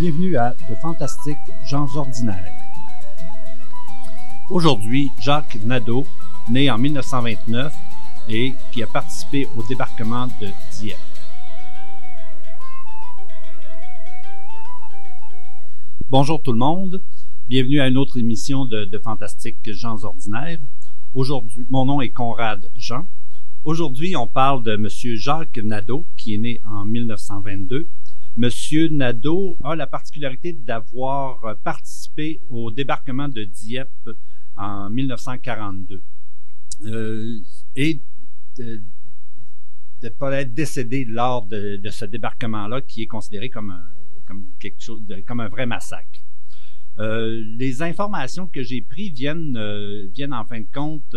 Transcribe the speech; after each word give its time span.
Bienvenue 0.00 0.36
à 0.36 0.54
De 0.70 0.76
Fantastiques 0.76 1.36
Gens 1.66 1.88
Ordinaires. 1.96 2.52
Aujourd'hui, 4.48 5.10
Jacques 5.20 5.58
Nadeau, 5.64 6.06
né 6.48 6.70
en 6.70 6.78
1929 6.78 7.74
et 8.28 8.54
qui 8.70 8.80
a 8.84 8.86
participé 8.86 9.48
au 9.56 9.64
débarquement 9.64 10.28
de 10.40 10.50
Dieppe. 10.78 10.98
Bonjour 16.08 16.40
tout 16.44 16.52
le 16.52 16.58
monde, 16.58 17.02
bienvenue 17.48 17.80
à 17.80 17.88
une 17.88 17.96
autre 17.96 18.20
émission 18.20 18.66
de, 18.66 18.84
de 18.84 18.98
Fantastiques 19.00 19.72
Gens 19.72 20.04
Ordinaires. 20.04 20.60
Aujourd'hui, 21.12 21.66
mon 21.70 21.84
nom 21.86 22.00
est 22.00 22.10
Conrad 22.10 22.70
Jean. 22.76 23.08
Aujourd'hui, 23.64 24.14
on 24.14 24.28
parle 24.28 24.62
de 24.62 24.76
Monsieur 24.76 25.16
Jacques 25.16 25.58
Nadeau, 25.58 26.06
qui 26.16 26.36
est 26.36 26.38
né 26.38 26.60
en 26.70 26.84
1922. 26.84 27.88
Monsieur 28.38 28.88
Nadeau 28.88 29.58
a 29.64 29.74
la 29.74 29.88
particularité 29.88 30.52
d'avoir 30.52 31.58
participé 31.64 32.40
au 32.48 32.70
débarquement 32.70 33.26
de 33.26 33.42
Dieppe 33.42 34.10
en 34.56 34.88
1942 34.90 36.04
euh, 36.84 37.40
et 37.74 38.00
de 38.56 38.80
ne 40.04 40.08
pas 40.10 40.40
être 40.40 40.54
décédé 40.54 41.04
lors 41.04 41.46
de, 41.46 41.80
ce 41.90 42.04
débarquement-là, 42.04 42.80
qui 42.82 43.02
est 43.02 43.06
considéré 43.06 43.50
comme 43.50 43.70
un, 43.70 45.48
vrai 45.48 45.66
massacre. 45.66 46.20
Euh, 47.00 47.42
les 47.56 47.82
informations 47.82 48.46
que 48.46 48.62
j'ai 48.62 48.82
prises 48.82 49.14
viennent, 49.14 49.56
euh, 49.56 50.06
viennent 50.14 50.32
en 50.32 50.44
fin 50.44 50.60
de 50.60 50.68
compte 50.72 51.16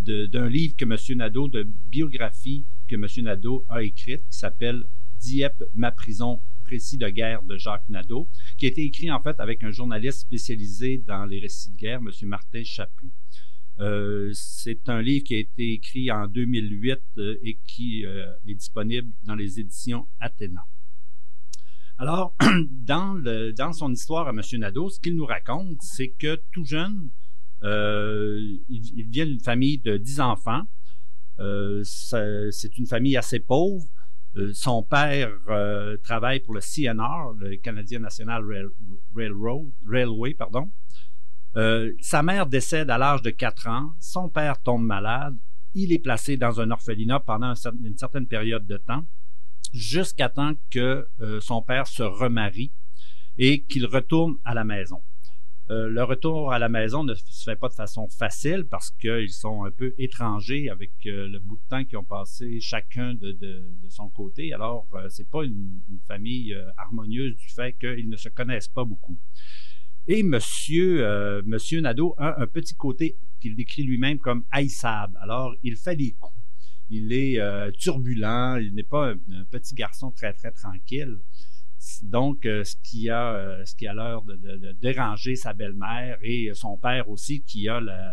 d'un 0.00 0.48
livre 0.48 0.74
que 0.76 0.84
M. 0.84 1.18
Nadeau, 1.18 1.46
de 1.46 1.62
biographie 1.62 2.66
que 2.88 2.96
M. 2.96 3.06
Nadeau 3.24 3.64
a 3.68 3.84
écrite, 3.84 4.24
qui 4.28 4.38
s'appelle 4.38 4.82
Dieppe, 5.20 5.64
ma 5.74 5.90
prison, 5.90 6.40
récit 6.68 6.98
de 6.98 7.08
guerre 7.08 7.42
de 7.42 7.56
Jacques 7.56 7.88
Nadeau, 7.88 8.28
qui 8.56 8.66
a 8.66 8.68
été 8.68 8.82
écrit 8.82 9.10
en 9.10 9.20
fait 9.20 9.38
avec 9.40 9.64
un 9.64 9.70
journaliste 9.70 10.20
spécialisé 10.20 11.02
dans 11.06 11.24
les 11.24 11.40
récits 11.40 11.70
de 11.70 11.76
guerre, 11.76 12.00
M. 12.00 12.10
Martin 12.28 12.62
Chaput. 12.64 13.10
Euh, 13.80 14.30
c'est 14.32 14.88
un 14.88 15.00
livre 15.00 15.24
qui 15.24 15.36
a 15.36 15.38
été 15.38 15.72
écrit 15.72 16.10
en 16.10 16.26
2008 16.26 16.98
euh, 17.18 17.36
et 17.42 17.58
qui 17.64 18.04
euh, 18.04 18.26
est 18.46 18.54
disponible 18.54 19.08
dans 19.22 19.36
les 19.36 19.60
éditions 19.60 20.08
Athéna. 20.18 20.64
Alors, 21.96 22.34
dans, 22.70 23.72
son 23.72 23.92
histoire 23.92 24.26
à 24.28 24.30
M. 24.30 24.40
Nadeau, 24.54 24.88
ce 24.88 24.98
qu'il 25.00 25.14
nous 25.16 25.26
raconte, 25.26 25.80
c'est 25.82 26.10
que 26.10 26.40
tout 26.52 26.64
jeune, 26.64 27.10
il, 27.62 29.06
vient 29.08 29.26
d'une 29.26 29.40
famille 29.40 29.78
de 29.78 29.96
10 29.96 30.20
enfants. 30.20 30.62
C'est 31.82 32.78
une 32.78 32.86
famille 32.86 33.16
assez 33.16 33.40
pauvre. 33.40 33.84
Euh, 34.36 34.52
son 34.52 34.82
père 34.82 35.30
euh, 35.48 35.96
travaille 35.98 36.40
pour 36.40 36.54
le 36.54 36.60
CNR, 36.60 37.34
le 37.38 37.56
Canadian 37.56 38.00
National 38.00 38.44
Rail, 38.44 38.66
Railroad, 39.14 39.70
Railway. 39.86 40.34
Pardon. 40.34 40.70
Euh, 41.56 41.92
sa 42.00 42.22
mère 42.22 42.46
décède 42.46 42.90
à 42.90 42.98
l'âge 42.98 43.22
de 43.22 43.30
4 43.30 43.68
ans. 43.68 43.90
Son 43.98 44.28
père 44.28 44.60
tombe 44.60 44.84
malade. 44.84 45.36
Il 45.74 45.92
est 45.92 45.98
placé 45.98 46.36
dans 46.36 46.60
un 46.60 46.70
orphelinat 46.70 47.20
pendant 47.20 47.54
une 47.84 47.96
certaine 47.96 48.26
période 48.26 48.66
de 48.66 48.78
temps, 48.78 49.04
jusqu'à 49.72 50.28
temps 50.28 50.52
que 50.70 51.06
son 51.40 51.60
père 51.60 51.86
se 51.86 52.02
remarie 52.02 52.72
et 53.36 53.64
qu'il 53.64 53.84
retourne 53.84 54.36
à 54.44 54.54
la 54.54 54.64
maison. 54.64 55.02
Euh, 55.70 55.88
le 55.88 56.02
retour 56.02 56.50
à 56.50 56.58
la 56.58 56.70
maison 56.70 57.04
ne 57.04 57.12
se 57.12 57.44
fait 57.44 57.56
pas 57.56 57.68
de 57.68 57.74
façon 57.74 58.08
facile 58.08 58.64
parce 58.64 58.90
qu'ils 58.90 59.30
sont 59.30 59.64
un 59.64 59.70
peu 59.70 59.94
étrangers 59.98 60.70
avec 60.70 60.92
euh, 61.04 61.28
le 61.28 61.38
bout 61.40 61.56
de 61.56 61.68
temps 61.68 61.84
qu'ils 61.84 61.98
ont 61.98 62.04
passé 62.04 62.58
chacun 62.58 63.12
de, 63.12 63.32
de, 63.32 63.62
son 63.90 64.08
côté. 64.08 64.54
Alors, 64.54 64.86
euh, 64.94 65.08
c'est 65.10 65.28
pas 65.28 65.44
une, 65.44 65.80
famille 66.06 66.56
harmonieuse 66.78 67.36
du 67.36 67.48
fait 67.48 67.76
qu'ils 67.78 68.08
ne 68.08 68.16
se 68.16 68.30
connaissent 68.30 68.68
pas 68.68 68.84
beaucoup. 68.84 69.18
Et 70.06 70.22
Monsieur, 70.22 71.42
Monsieur 71.44 71.82
Nadeau 71.82 72.14
a 72.16 72.40
un 72.40 72.46
petit 72.46 72.74
côté 72.74 73.18
qu'il 73.40 73.54
décrit 73.54 73.82
lui-même 73.82 74.18
comme 74.18 74.44
haïssable. 74.50 75.18
Alors, 75.20 75.54
il 75.62 75.76
fait 75.76 75.96
des 75.96 76.12
coups. 76.12 76.34
Il 76.88 77.12
est 77.12 77.38
turbulent. 77.72 78.56
Il 78.56 78.74
n'est 78.74 78.84
pas 78.84 79.10
un, 79.10 79.44
petit 79.50 79.74
garçon 79.74 80.10
très 80.10 80.32
très 80.32 80.50
tranquille 80.50 81.18
donc 82.02 82.46
euh, 82.46 82.64
ce 82.64 82.74
qui 82.82 83.08
a 83.08 83.34
euh, 83.34 83.64
a 83.64 83.94
l'air 83.94 84.22
de, 84.22 84.72
déranger 84.80 85.36
sa 85.36 85.52
belle-mère 85.52 86.18
et 86.22 86.50
son 86.54 86.76
père 86.76 87.08
aussi 87.08 87.42
qui 87.42 87.68
a 87.68 87.80
la 87.80 88.12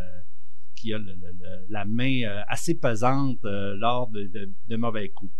qui 0.75 0.93
a 0.93 0.99
la 1.69 1.85
main 1.85 2.23
euh, 2.23 2.41
assez 2.47 2.75
pesante 2.75 3.39
lors 3.43 4.09
de, 4.09 4.75
mauvais 4.75 5.09
coups. 5.09 5.33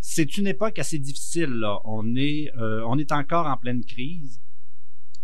C'est 0.00 0.36
une 0.38 0.46
époque 0.46 0.78
assez 0.78 0.98
difficile 0.98 1.50
là. 1.50 1.78
On 1.84 2.14
est 2.16 2.50
on 2.56 2.98
est 2.98 3.12
encore 3.12 3.46
en 3.46 3.56
pleine 3.56 3.84
crise. 3.84 4.40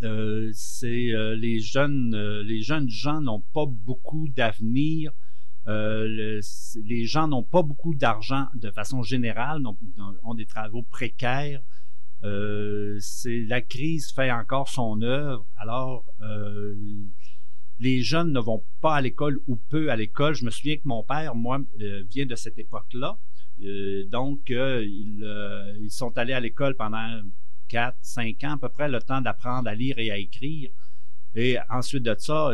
c'est 0.01 1.13
les 1.37 1.61
jeunes 1.61 2.41
les 2.43 2.61
jeunes 2.63 2.89
gens 2.89 3.21
n'ont 3.21 3.45
pas 3.55 3.67
beaucoup 3.67 4.29
d'avenir. 4.29 5.13
Les 5.67 7.05
gens 7.05 7.29
n'ont 7.29 7.43
pas 7.43 7.63
beaucoup 7.63 7.95
d'argent 7.95 8.47
de 8.55 8.71
façon 8.71 9.03
générale, 9.03 9.67
ont, 9.67 9.77
ont 10.23 10.35
des 10.35 10.47
travaux 10.47 10.83
précaires. 10.83 11.63
Euh, 12.25 12.97
c'est 13.00 13.44
la 13.47 13.60
crise 13.60 14.10
fait 14.12 14.31
encore 14.32 14.69
son 14.69 15.03
œuvre. 15.03 15.47
Alors, 15.56 16.04
euh, 16.22 16.75
les 17.78 18.03
jeunes 18.03 18.32
ne 18.32 18.41
vont 18.41 18.65
pas 18.81 18.97
à 18.97 19.00
l'école 19.00 19.38
ou 19.47 19.56
peu 19.56 19.91
à 19.91 19.97
l'école. 19.97 20.34
Je 20.34 20.44
me 20.44 20.50
souviens 20.50 20.77
que 20.77 20.87
mon 20.87 21.03
père, 21.03 21.34
moi, 21.34 21.60
euh, 21.81 22.04
vient 22.09 22.27
de 22.27 22.34
cette 22.34 22.59
époque-là. 22.59 23.19
Euh, 23.62 24.06
donc, 24.09 24.50
euh, 24.50 24.84
ils, 24.84 25.25
euh, 25.25 25.88
sont 25.88 26.16
allés 26.19 26.32
à 26.32 26.41
l'école 26.41 26.77
pendant 26.77 27.21
4, 27.69 27.97
5 28.00 28.44
ans, 28.44 28.53
à 28.53 28.59
peu 28.59 28.69
près, 28.69 28.88
le 28.88 29.00
temps 29.00 29.21
d'apprendre 29.21 29.69
à 29.69 29.75
lire 29.75 29.98
et 29.98 30.10
à 30.10 30.19
écrire. 30.19 30.71
Et 31.34 31.59
ensuite 31.69 32.03
de 32.03 32.15
ça, 32.19 32.53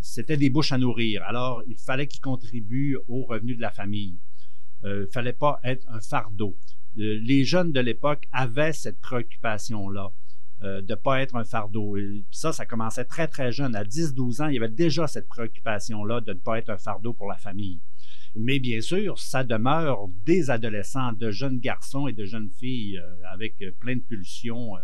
c'était 0.00 0.36
des 0.36 0.48
bouches 0.48 0.70
à 0.70 0.78
nourrir. 0.78 1.24
Alors, 1.24 1.62
il 1.66 1.76
fallait 1.76 2.06
qu'ils 2.06 2.20
contribuent 2.20 2.98
au 3.08 3.24
revenu 3.24 3.56
de 3.56 3.60
la 3.60 3.70
famille. 3.72 4.14
Il 4.84 4.90
ne 4.90 5.06
fallait 5.06 5.32
pas 5.32 5.58
être 5.64 5.84
un 5.88 6.00
fardeau. 6.00 6.56
Euh, 6.98 7.18
les 7.22 7.44
jeunes 7.44 7.72
de 7.72 7.80
l'époque 7.80 8.26
avaient 8.32 8.72
cette 8.72 9.00
préoccupation-là. 9.00 10.12
Euh, 10.62 10.80
de 10.80 10.94
pas 10.94 11.20
être 11.20 11.36
un 11.36 11.44
fardeau. 11.44 11.98
Et 11.98 12.24
ça, 12.30 12.50
ça 12.50 12.64
commençait 12.64 13.04
très, 13.04 13.28
très 13.28 13.52
jeune. 13.52 13.76
À 13.76 13.84
10-12 13.84 14.40
ans, 14.42 14.46
il 14.48 14.54
y 14.54 14.56
avait 14.56 14.70
déjà 14.70 15.06
cette 15.06 15.28
préoccupation-là 15.28 16.22
de 16.22 16.32
ne 16.32 16.38
pas 16.38 16.56
être 16.58 16.70
un 16.70 16.78
fardeau 16.78 17.12
pour 17.12 17.26
la 17.26 17.36
famille. 17.36 17.78
Mais 18.34 18.58
bien 18.58 18.80
sûr, 18.80 19.18
ça 19.18 19.44
demeure 19.44 20.08
des 20.24 20.48
adolescents, 20.48 21.12
de 21.12 21.30
jeunes 21.30 21.58
garçons 21.58 22.06
et 22.06 22.14
de 22.14 22.24
jeunes 22.24 22.48
filles 22.48 22.96
euh, 22.96 23.16
avec 23.30 23.62
plein 23.80 23.96
de 23.96 24.00
pulsions 24.00 24.78
euh, 24.78 24.80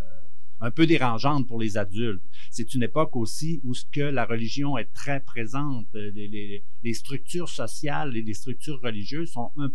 un 0.61 0.69
peu 0.69 0.85
dérangeantes 0.85 1.47
pour 1.47 1.59
les 1.59 1.75
adultes. 1.75 2.21
C'est 2.51 2.75
une 2.75 2.83
époque 2.83 3.15
aussi 3.15 3.59
où 3.63 3.73
ce 3.73 3.85
que 3.91 4.01
la 4.01 4.25
religion 4.25 4.77
est 4.77 4.93
très 4.93 5.21
présente. 5.21 5.87
Les, 5.95 6.27
les, 6.27 6.63
les 6.83 6.93
structures 6.93 7.49
sociales 7.49 8.15
et 8.15 8.21
les 8.21 8.35
structures 8.35 8.79
religieuses 8.79 9.31
sont 9.31 9.51
un, 9.57 9.71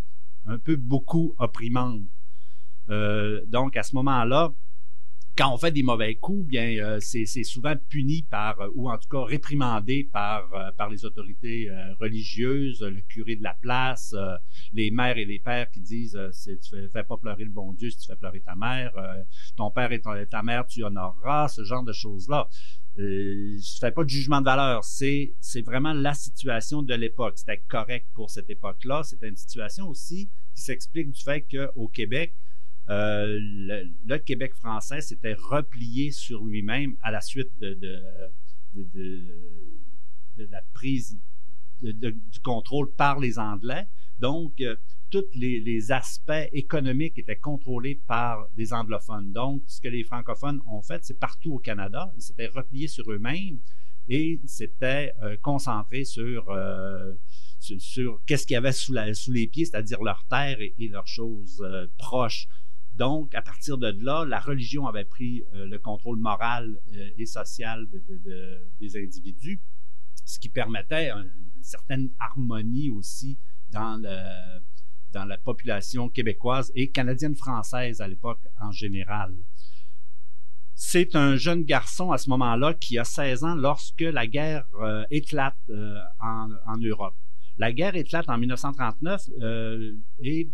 un 0.47 0.59
peu 0.59 0.76
beaucoup 0.76 1.34
opprimantes. 1.38 2.03
Euh, 2.91 3.43
donc, 3.47 3.76
à 3.76 3.82
ce 3.82 3.94
moment-là, 3.97 4.53
quand 5.38 5.54
on 5.54 5.56
fait 5.56 5.71
des 5.71 5.84
mauvais 5.84 6.16
coups, 6.16 6.49
bien, 6.49 6.76
euh, 6.78 6.99
c'est 7.00 7.44
souvent 7.44 7.75
puni 7.88 8.25
par, 8.25 8.60
euh, 8.60 8.71
ou 8.75 8.91
en 8.91 8.99
tout 8.99 9.09
cas 9.09 9.22
réprimandé 9.22 10.03
par, 10.12 10.53
euh, 10.53 10.72
par 10.76 10.91
les 10.91 11.04
autorités 11.04 11.71
euh, 11.71 11.94
religieuses, 12.00 12.82
le 12.82 13.00
curé 13.03 13.37
de 13.37 13.44
la 13.44 13.54
place, 13.54 14.16
euh, 14.19 14.34
les 14.72 14.91
mères 14.91 15.16
et 15.16 15.25
les 15.25 15.38
pères 15.38 15.71
qui 15.71 15.81
disent 15.81 16.19
tu 16.43 16.59
fais, 16.69 16.88
fais, 16.88 17.04
pas 17.04 17.16
pleurer 17.16 17.44
le 17.44 17.53
bon 17.53 17.72
Dieu 17.72 17.88
si 17.88 17.99
tu 17.99 18.06
fais 18.06 18.16
pleurer 18.16 18.41
ta 18.41 18.56
mère, 18.56 18.93
ton 19.56 19.70
père 19.70 19.93
et 19.93 20.00
ta 20.00 20.43
mère 20.43 20.66
tu 20.66 20.82
honoreras, 20.82 21.47
ce 21.47 21.62
genre 21.62 21.84
de 21.84 21.93
choses-là. 21.93 22.49
Je 22.97 23.78
fais 23.81 23.93
pas 23.93 24.03
de 24.03 24.09
jugement 24.09 24.41
de 24.41 24.44
valeur, 24.44 24.82
c'est 24.82 25.37
vraiment 25.65 25.93
la 25.93 26.14
situation 26.14 26.82
de 26.82 26.94
l'époque. 26.94 27.34
C'était 27.38 27.62
correct 27.69 28.08
pour 28.12 28.31
cette 28.31 28.50
époque-là. 28.50 29.05
C'était 29.05 29.29
une 29.29 29.37
situation 29.37 29.88
aussi 29.88 30.29
qui 30.55 30.62
s'explique 30.62 31.12
du 31.12 31.23
fait 31.23 31.43
qu'au 31.43 31.87
Québec, 31.87 32.34
euh, 32.90 33.38
le, 33.40 34.19
Québec 34.19 34.55
français 34.55 35.00
s'était 35.00 35.35
replié 35.35 36.11
sur 36.11 36.44
lui-même 36.44 36.96
à 37.02 37.11
la 37.11 37.20
suite 37.20 37.58
de, 37.61 38.02
la 40.37 40.62
prise 40.73 41.19
du 41.82 42.40
contrôle 42.43 42.94
par 42.94 43.19
les 43.19 43.38
Anglais. 43.38 43.87
Donc, 44.19 44.61
euh, 44.61 44.76
tous 45.11 45.25
les, 45.35 45.93
aspects 45.93 46.49
économiques 46.52 47.19
étaient 47.19 47.37
contrôlés 47.37 48.00
par 48.06 48.49
des 48.56 48.73
anglophones. 48.73 49.32
Donc, 49.32 49.62
ce 49.67 49.81
que 49.81 49.88
les 49.88 50.05
francophones 50.05 50.61
ont 50.70 50.82
fait, 50.82 51.05
c'est 51.05 51.19
partout 51.19 51.55
au 51.55 51.58
Canada, 51.58 52.12
ils 52.17 52.23
s'étaient 52.23 52.49
repliés 52.49 52.88
sur 52.88 53.11
eux-mêmes 53.11 53.58
et 54.08 54.41
s'étaient 54.44 55.14
euh, 55.23 55.37
concentrés 55.41 56.05
sur, 56.05 56.50
euh, 56.50 57.14
sur, 57.58 58.20
qu'est-ce 58.26 58.46
qu'il 58.46 58.55
y 58.55 58.56
avait 58.56 58.73
sous, 58.73 58.93
les 59.32 59.46
pieds, 59.46 59.64
c'est-à-dire 59.64 60.02
leurs 60.02 60.25
terres 60.29 60.61
et 60.61 60.88
leurs 60.88 61.06
choses 61.06 61.64
proches. 61.96 62.49
Donc, 62.98 63.32
à 63.36 63.42
partir 63.42 63.78
de 63.78 63.96
là, 64.00 64.24
la 64.24 64.40
religion 64.40 64.88
avait 64.88 65.04
pris 65.04 65.44
euh, 65.54 65.66
le 65.66 65.78
contrôle 65.78 66.18
moral 66.18 66.80
euh, 66.96 67.10
et 67.16 67.26
social 67.26 67.88
de, 67.88 68.00
de, 68.00 68.18
de, 68.18 68.58
des 68.80 68.96
individus, 68.96 69.60
ce 70.24 70.40
qui 70.40 70.48
permettait 70.48 71.10
une, 71.12 71.30
certaine 71.62 72.10
harmonie 72.18 72.90
aussi 72.90 73.38
dans, 73.70 74.02
la 75.14 75.38
population 75.38 76.08
québécoise 76.08 76.72
et 76.74 76.90
canadienne-française 76.90 78.00
à 78.00 78.08
l'époque 78.08 78.40
en 78.60 78.72
général. 78.72 79.34
C'est 80.74 81.14
un 81.14 81.36
jeune 81.36 81.64
garçon 81.64 82.10
à 82.10 82.18
ce 82.18 82.30
moment-là 82.30 82.74
qui 82.74 82.98
a 82.98 83.04
16 83.04 83.44
ans 83.44 83.54
lorsque 83.54 84.00
la 84.00 84.26
guerre 84.26 84.64
euh, 84.80 85.04
éclate 85.10 85.58
en, 86.20 86.78
Europe. 86.78 87.16
La 87.58 87.72
guerre 87.72 87.96
éclate 87.96 88.28
en 88.28 88.38
1939 88.38 89.30
euh, 89.42 89.92
et 90.20 90.48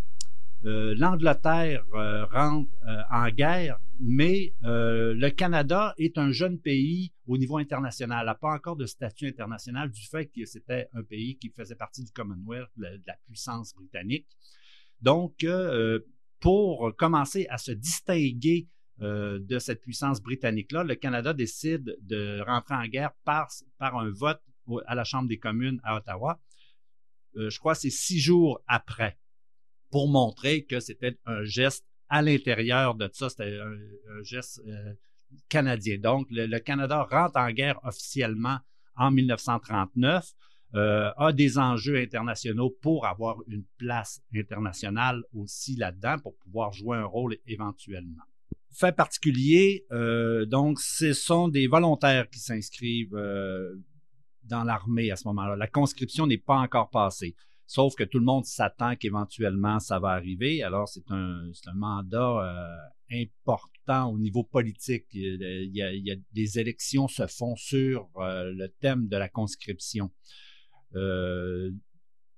l'Angleterre 0.65 1.85
rentre 2.33 2.71
en 3.11 3.29
guerre, 3.29 3.79
mais 4.01 4.55
le 4.63 5.29
Canada 5.31 5.95
est 5.99 6.19
un 6.19 6.33
jeune 6.33 6.59
pays 6.59 7.13
au 7.27 7.37
niveau 7.37 7.59
international, 7.59 8.27
n'a 8.27 8.35
pas 8.35 8.53
encore 8.55 8.77
de 8.77 8.87
statut 8.87 9.27
international 9.27 9.91
du 9.91 10.03
fait 10.07 10.27
que 10.27 10.45
c'était 10.45 10.89
un 10.95 11.03
pays 11.03 11.37
qui 11.37 11.51
faisait 11.51 11.75
partie 11.75 12.03
du 12.03 12.13
Commonwealth, 12.13 12.71
de 12.77 13.03
la 13.07 13.17
puissance 13.27 13.75
britannique. 13.75 14.27
Donc, 15.01 15.45
pour 16.41 16.95
commencer 16.97 17.47
à 17.49 17.59
se 17.59 17.73
distinguer 17.73 18.69
euh, 19.01 19.41
de 19.41 19.59
cette 19.59 19.81
puissance 19.81 20.23
britannique-là, 20.23 20.85
le 20.85 20.95
Canada 20.95 21.33
décide 21.33 21.97
de 22.03 22.41
rentrer 22.47 22.75
en 22.75 22.87
guerre 22.87 23.13
par, 23.25 23.49
un 23.81 24.11
vote 24.11 24.41
à 24.87 24.95
la 24.95 25.03
Chambre 25.03 25.29
des 25.29 25.39
communes 25.39 25.81
à 25.83 25.97
Ottawa. 25.97 26.41
Euh, 27.37 27.51
je 27.51 27.59
crois 27.59 27.75
que 27.75 27.81
c'est 27.81 27.91
six 27.91 28.21
jours 28.21 28.63
après, 28.69 29.19
pour 29.95 30.09
montrer 30.09 30.65
que 30.65 30.81
c'était 30.81 31.17
un 31.25 31.45
geste 31.45 31.85
à 32.09 32.21
l'intérieur 32.21 32.97
de 32.97 33.09
ça, 33.13 33.29
c'était 33.29 33.61
un, 33.61 34.23
geste 34.25 34.61
euh, 34.67 34.95
canadien. 35.49 35.99
Donc, 35.99 36.27
le, 36.31 36.59
Canada 36.59 37.07
rentre 37.09 37.39
en 37.39 37.53
guerre 37.53 37.79
officiellement 37.85 38.59
en 38.97 39.13
1939. 39.13 40.33
a 40.75 41.33
des 41.33 41.59
enjeux 41.59 41.99
internationaux 41.99 42.71
pour 42.83 43.07
avoir 43.07 43.37
une 43.47 43.63
place 43.79 44.21
internationale 44.35 45.23
aussi 45.33 45.77
là-dedans, 45.77 46.19
pour 46.19 46.35
pouvoir 46.39 46.73
jouer 46.73 46.97
un 46.97 47.05
rôle 47.05 47.37
éventuellement 47.47 48.25
fait 48.75 48.95
particulier, 48.95 49.87
euh, 49.93 50.47
donc, 50.47 50.81
ce 50.81 51.13
sont 51.13 51.47
des 51.49 51.69
volontaires 51.69 52.29
qui 52.29 52.41
s'inscrivent 52.41 53.15
euh, 53.15 53.77
dans 54.43 54.65
l'armée 54.65 55.11
à 55.13 55.17
ce 55.17 55.29
moment-là. 55.29 55.55
La 55.55 55.69
conscription 55.69 56.27
n'est 56.27 56.39
pas 56.39 56.57
encore 56.57 56.91
passée. 56.91 57.37
Sauf 57.67 57.95
que 57.95 58.05
tout 58.05 58.19
le 58.19 58.25
monde 58.25 58.45
s'attend 58.45 58.95
qu'éventuellement 58.97 59.81
ça 59.81 59.99
va 59.99 60.11
arriver. 60.11 60.63
Alors, 60.63 60.89
c'est 60.89 61.11
un, 61.11 61.51
un 61.67 61.75
mandat 61.75 62.19
euh, 62.21 63.23
important 63.23 64.13
au 64.13 64.19
niveau 64.19 64.45
politique. 64.45 65.07
Il 65.13 65.71
y, 65.73 65.83
a, 65.83 66.61
élections 66.61 67.09
se 67.09 67.27
font 67.27 67.57
sur 67.57 68.09
le 68.17 68.67
thème 68.81 69.09
de 69.09 69.17
la 69.17 69.29
conscription. 69.29 70.11
Euh, 70.95 71.71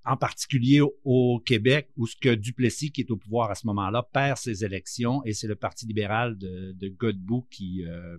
en 0.06 0.17
particulier 0.17 0.81
au 1.05 1.43
Québec, 1.44 1.90
où 1.96 2.06
ce 2.06 2.14
que 2.17 2.32
Duplessis, 2.34 2.93
qui 2.93 3.00
est 3.00 3.11
au 3.11 3.17
pouvoir 3.17 3.50
à 3.50 3.56
ce 3.56 3.67
moment-là, 3.67 4.08
perd 4.12 4.38
ses 4.38 4.64
élections 4.64 5.20
et 5.25 5.32
c'est 5.32 5.49
le 5.49 5.56
Parti 5.56 5.84
libéral 5.84 6.38
de, 6.38 6.88
Godbout 6.88 7.44
qui, 7.50 7.84
euh, 7.84 8.17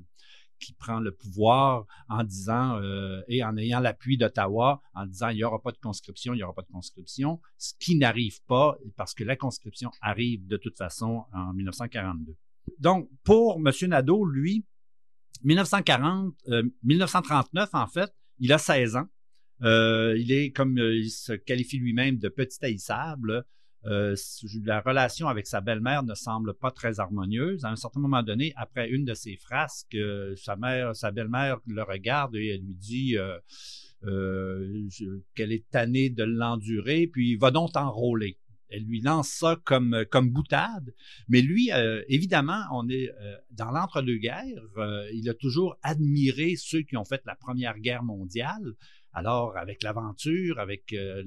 qui 0.59 0.74
prend 0.74 1.00
le 1.00 1.12
pouvoir 1.12 1.86
en 2.09 2.24
disant, 2.24 2.80
euh, 2.81 3.21
et 3.27 3.44
en 3.44 3.57
ayant 3.57 3.80
l'appui 3.80 4.18
d'Ottawa, 4.18 4.81
en 4.94 5.06
disant 5.06 5.30
il 5.30 5.36
n'y 5.36 5.44
aura 5.44 5.62
pas 5.62 5.71
de 5.71 5.77
conscription, 5.77 6.33
il 6.33 6.38
n'y 6.38 6.44
aura 6.44 6.54
pas 6.54 6.62
de 6.62 6.71
conscription, 6.71 7.39
ce 7.57 7.74
qui 7.80 7.95
n'arrive 7.95 8.42
pas 8.48 8.77
parce 8.95 9.13
que 9.13 9.24
la 9.24 9.36
conscription 9.36 9.92
arrive 10.01 10.48
de 10.48 10.57
toute 10.57 10.77
façon 10.77 11.25
en 11.33 11.54
1942. 11.54 12.36
Donc, 12.80 13.09
pour 13.24 13.57
M. 13.57 13.71
Nadeau, 13.89 14.25
lui, 14.25 14.65
1940, 15.44 16.36
1939, 16.83 17.69
euh, 17.74 17.77
en 17.77 17.88
fait, 17.88 18.13
il 18.39 18.51
a 18.51 18.57
16 18.57 18.98
ans. 18.98 19.07
Euh, 19.63 20.15
il 20.18 20.31
est, 20.31 20.51
comme 20.51 20.77
il 20.77 21.09
se 21.09 21.33
qualifie 21.33 21.77
lui-même, 21.77 22.18
de 22.18 22.30
petit 22.30 22.63
haïssable. 22.63 23.45
Euh, 23.87 24.15
la 24.65 24.81
relation 24.81 25.27
avec 25.27 25.47
sa 25.47 25.61
belle-mère 25.61 26.03
ne 26.03 26.13
semble 26.13 26.53
pas 26.53 26.71
très 26.71 26.99
harmonieuse. 26.99 27.63
À 27.63 27.69
un 27.69 27.75
certain 27.75 28.01
moment 28.01 28.21
donné, 28.21 28.53
après 28.57 28.89
une 28.89 29.05
de 29.05 29.13
ses 29.13 29.37
frasques, 29.37 29.95
euh, 29.95 30.35
sa 30.35 30.55
mère, 30.57 30.95
sa 30.95 31.11
belle-mère 31.11 31.59
le 31.67 31.83
regarde 31.83 32.35
et 32.35 32.49
elle 32.49 32.61
lui 32.61 32.75
dit 32.75 33.15
qu'elle 35.35 35.51
est 35.51 35.69
tannée 35.69 36.09
de 36.09 36.23
l'endurer, 36.23 37.07
puis 37.07 37.35
va 37.37 37.51
donc 37.51 37.73
t'enrôler. 37.73 38.37
Elle 38.69 38.83
lui 38.83 38.99
lance 38.99 39.29
ça 39.29 39.57
comme 39.63 40.05
comme 40.11 40.29
boutade, 40.29 40.93
mais 41.29 41.41
lui, 41.41 41.71
évidemment, 42.09 42.61
on 42.73 42.89
est 42.89 43.09
dans 43.51 43.71
l'entre-deux-guerres. 43.71 44.61
il 45.13 45.29
a 45.29 45.33
toujours 45.33 45.77
admiré 45.81 46.55
ceux 46.57 46.81
qui 46.81 46.97
ont 46.97 47.05
fait 47.05 47.21
la 47.25 47.35
Première 47.35 47.79
Guerre 47.79 48.03
mondiale. 48.03 48.73
Alors, 49.13 49.57
avec 49.57 49.81
l'aventure, 49.83 50.59
avec 50.59 50.94
euh, 50.94 51.24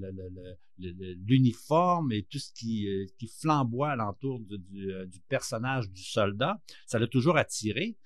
l'uniforme 0.78 2.12
et 2.12 2.22
tout 2.22 2.38
ce 2.38 2.52
qui, 2.52 2.88
euh, 2.88 3.06
flamboie 3.40 3.90
alentour 3.90 4.40
euh, 4.50 5.06
du, 5.06 5.20
personnage 5.28 5.90
du 5.90 6.02
soldat, 6.02 6.60
ça 6.86 6.98
l'a 6.98 7.06
toujours 7.06 7.36
attiré. 7.36 7.96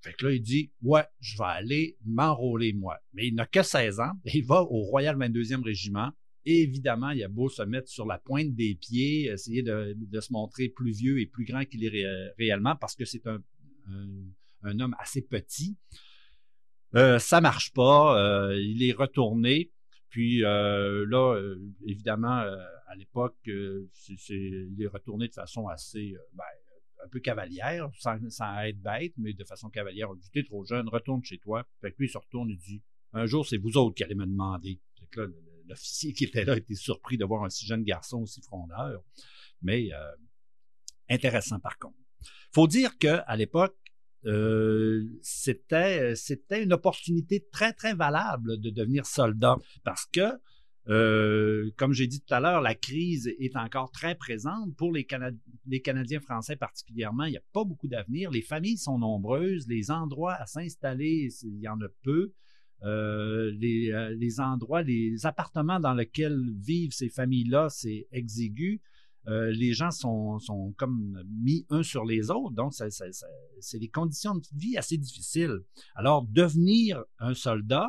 Fait 0.00 0.12
que 0.14 0.26
là, 0.26 0.32
il 0.32 0.42
dit, 0.42 0.72
ouais, 0.82 1.04
je 1.20 1.38
vais 1.38 1.44
aller 1.44 1.96
m'enrôler 2.04 2.72
moi. 2.72 2.98
Mais 3.12 3.28
il 3.28 3.34
n'a 3.34 3.46
que 3.46 3.62
16 3.62 4.00
ans. 4.00 4.12
Et 4.24 4.38
il 4.38 4.44
va 4.44 4.62
au 4.62 4.82
Royal 4.82 5.16
22e 5.16 5.62
Régiment. 5.62 6.10
Évidemment, 6.44 7.10
il 7.10 7.22
a 7.22 7.28
beau 7.28 7.48
se 7.48 7.62
mettre 7.62 7.88
sur 7.88 8.04
la 8.04 8.18
pointe 8.18 8.52
des 8.56 8.74
pieds, 8.74 9.26
essayer 9.26 9.62
de, 9.62 9.96
se 10.20 10.32
montrer 10.32 10.68
plus 10.68 10.90
vieux 10.90 11.20
et 11.20 11.26
plus 11.26 11.44
grand 11.44 11.64
qu'il 11.64 11.84
est 11.84 12.06
réellement 12.36 12.74
parce 12.74 12.96
que 12.96 13.04
c'est 13.04 13.22
un, 13.28 13.40
homme 14.80 14.96
assez 14.98 15.22
petit. 15.22 15.76
Euh, 16.94 17.18
ça 17.18 17.40
marche 17.40 17.72
pas. 17.72 18.18
Euh, 18.18 18.60
il 18.60 18.82
est 18.82 18.92
retourné. 18.92 19.70
Puis 20.08 20.44
euh, 20.44 21.06
là, 21.08 21.40
évidemment, 21.86 22.44
à 22.86 22.94
l'époque, 22.96 23.38
il 23.46 24.76
est 24.78 24.86
retourné 24.86 25.28
de 25.28 25.32
façon 25.32 25.68
assez, 25.68 26.14
ben, 26.34 26.44
un 27.02 27.08
peu 27.08 27.18
cavalière, 27.20 27.88
sans, 27.98 28.18
être 28.64 28.80
bête, 28.80 29.14
mais 29.16 29.32
de 29.32 29.44
façon 29.44 29.70
cavalière. 29.70 30.10
On 30.10 30.14
dit, 30.14 30.44
trop 30.44 30.64
jeune, 30.66 30.88
retourne 30.88 31.24
chez 31.24 31.38
toi. 31.38 31.66
Fait 31.80 31.92
que 31.92 31.96
lui, 31.98 32.06
il 32.06 32.10
se 32.10 32.18
retourne 32.18 32.50
et 32.50 32.56
dit, 32.56 32.82
un 33.14 33.24
jour, 33.24 33.46
c'est 33.46 33.56
vous 33.56 33.78
autres 33.78 33.94
qui 33.94 34.04
allez 34.04 34.14
me 34.14 34.26
demander. 34.26 34.80
Fait 34.98 35.06
que 35.06 35.20
là, 35.20 35.28
l'officier 35.68 36.12
qui 36.12 36.24
était 36.24 36.44
là 36.44 36.56
était 36.58 36.74
surpris 36.74 37.16
de 37.16 37.24
voir 37.24 37.44
un 37.44 37.48
si 37.48 37.64
jeune 37.64 37.82
garçon 37.82 38.22
aussi 38.22 38.42
frondeur. 38.42 39.02
Mais 39.62 39.88
intéressant 41.08 41.58
par 41.58 41.78
contre. 41.78 41.96
Faut 42.52 42.66
dire 42.66 42.98
que 42.98 43.20
à 43.26 43.36
l'époque, 43.36 43.76
euh, 44.24 45.04
c'était 45.20 46.14
c'était 46.14 46.62
une 46.62 46.72
opportunité 46.72 47.44
très 47.52 47.72
très 47.72 47.94
valable 47.94 48.60
de 48.60 48.70
devenir 48.70 49.04
soldat 49.06 49.56
parce 49.84 50.06
que 50.06 50.38
euh, 50.88 51.70
comme 51.76 51.92
j'ai 51.92 52.06
dit 52.06 52.20
tout 52.20 52.34
à 52.34 52.40
l'heure, 52.40 52.60
la 52.60 52.74
crise 52.74 53.28
est 53.38 53.56
encore 53.56 53.92
très 53.92 54.16
présente 54.16 54.74
pour 54.76 54.92
les, 54.92 55.06
les 55.66 55.80
Canadiens 55.80 56.20
français 56.20 56.56
particulièrement. 56.56 57.24
Il 57.24 57.30
n'y 57.32 57.36
a 57.36 57.42
pas 57.52 57.64
beaucoup 57.64 57.88
d'avenir. 57.88 58.30
Les 58.30 58.42
familles 58.42 58.78
sont 58.78 58.98
nombreuses, 58.98 59.68
les 59.68 59.90
endroits 59.90 60.34
à 60.34 60.46
s'installer, 60.46 61.28
il 61.42 61.60
y 61.60 61.68
en 61.68 61.80
a 61.80 61.88
peu. 62.02 62.32
Euh, 62.84 63.52
les, 63.60 63.92
euh, 63.92 64.12
les 64.18 64.40
endroits, 64.40 64.82
les 64.82 65.24
appartements 65.24 65.78
dans 65.78 65.94
lesquels 65.94 66.40
vivent 66.58 66.92
ces 66.92 67.08
familles-là, 67.08 67.68
c'est 67.70 68.08
exigu. 68.10 68.80
Euh, 69.28 69.52
les 69.52 69.72
gens 69.72 69.90
sont, 69.90 70.38
sont, 70.40 70.74
comme 70.76 71.22
mis 71.28 71.64
un 71.70 71.82
sur 71.82 72.04
les 72.04 72.30
autres, 72.30 72.54
donc 72.54 72.74
c'est 72.74 73.78
des 73.78 73.88
conditions 73.88 74.34
de 74.34 74.42
vie 74.54 74.76
assez 74.76 74.96
difficiles. 74.98 75.60
Alors, 75.94 76.26
devenir 76.26 77.02
un 77.18 77.34
soldat, 77.34 77.88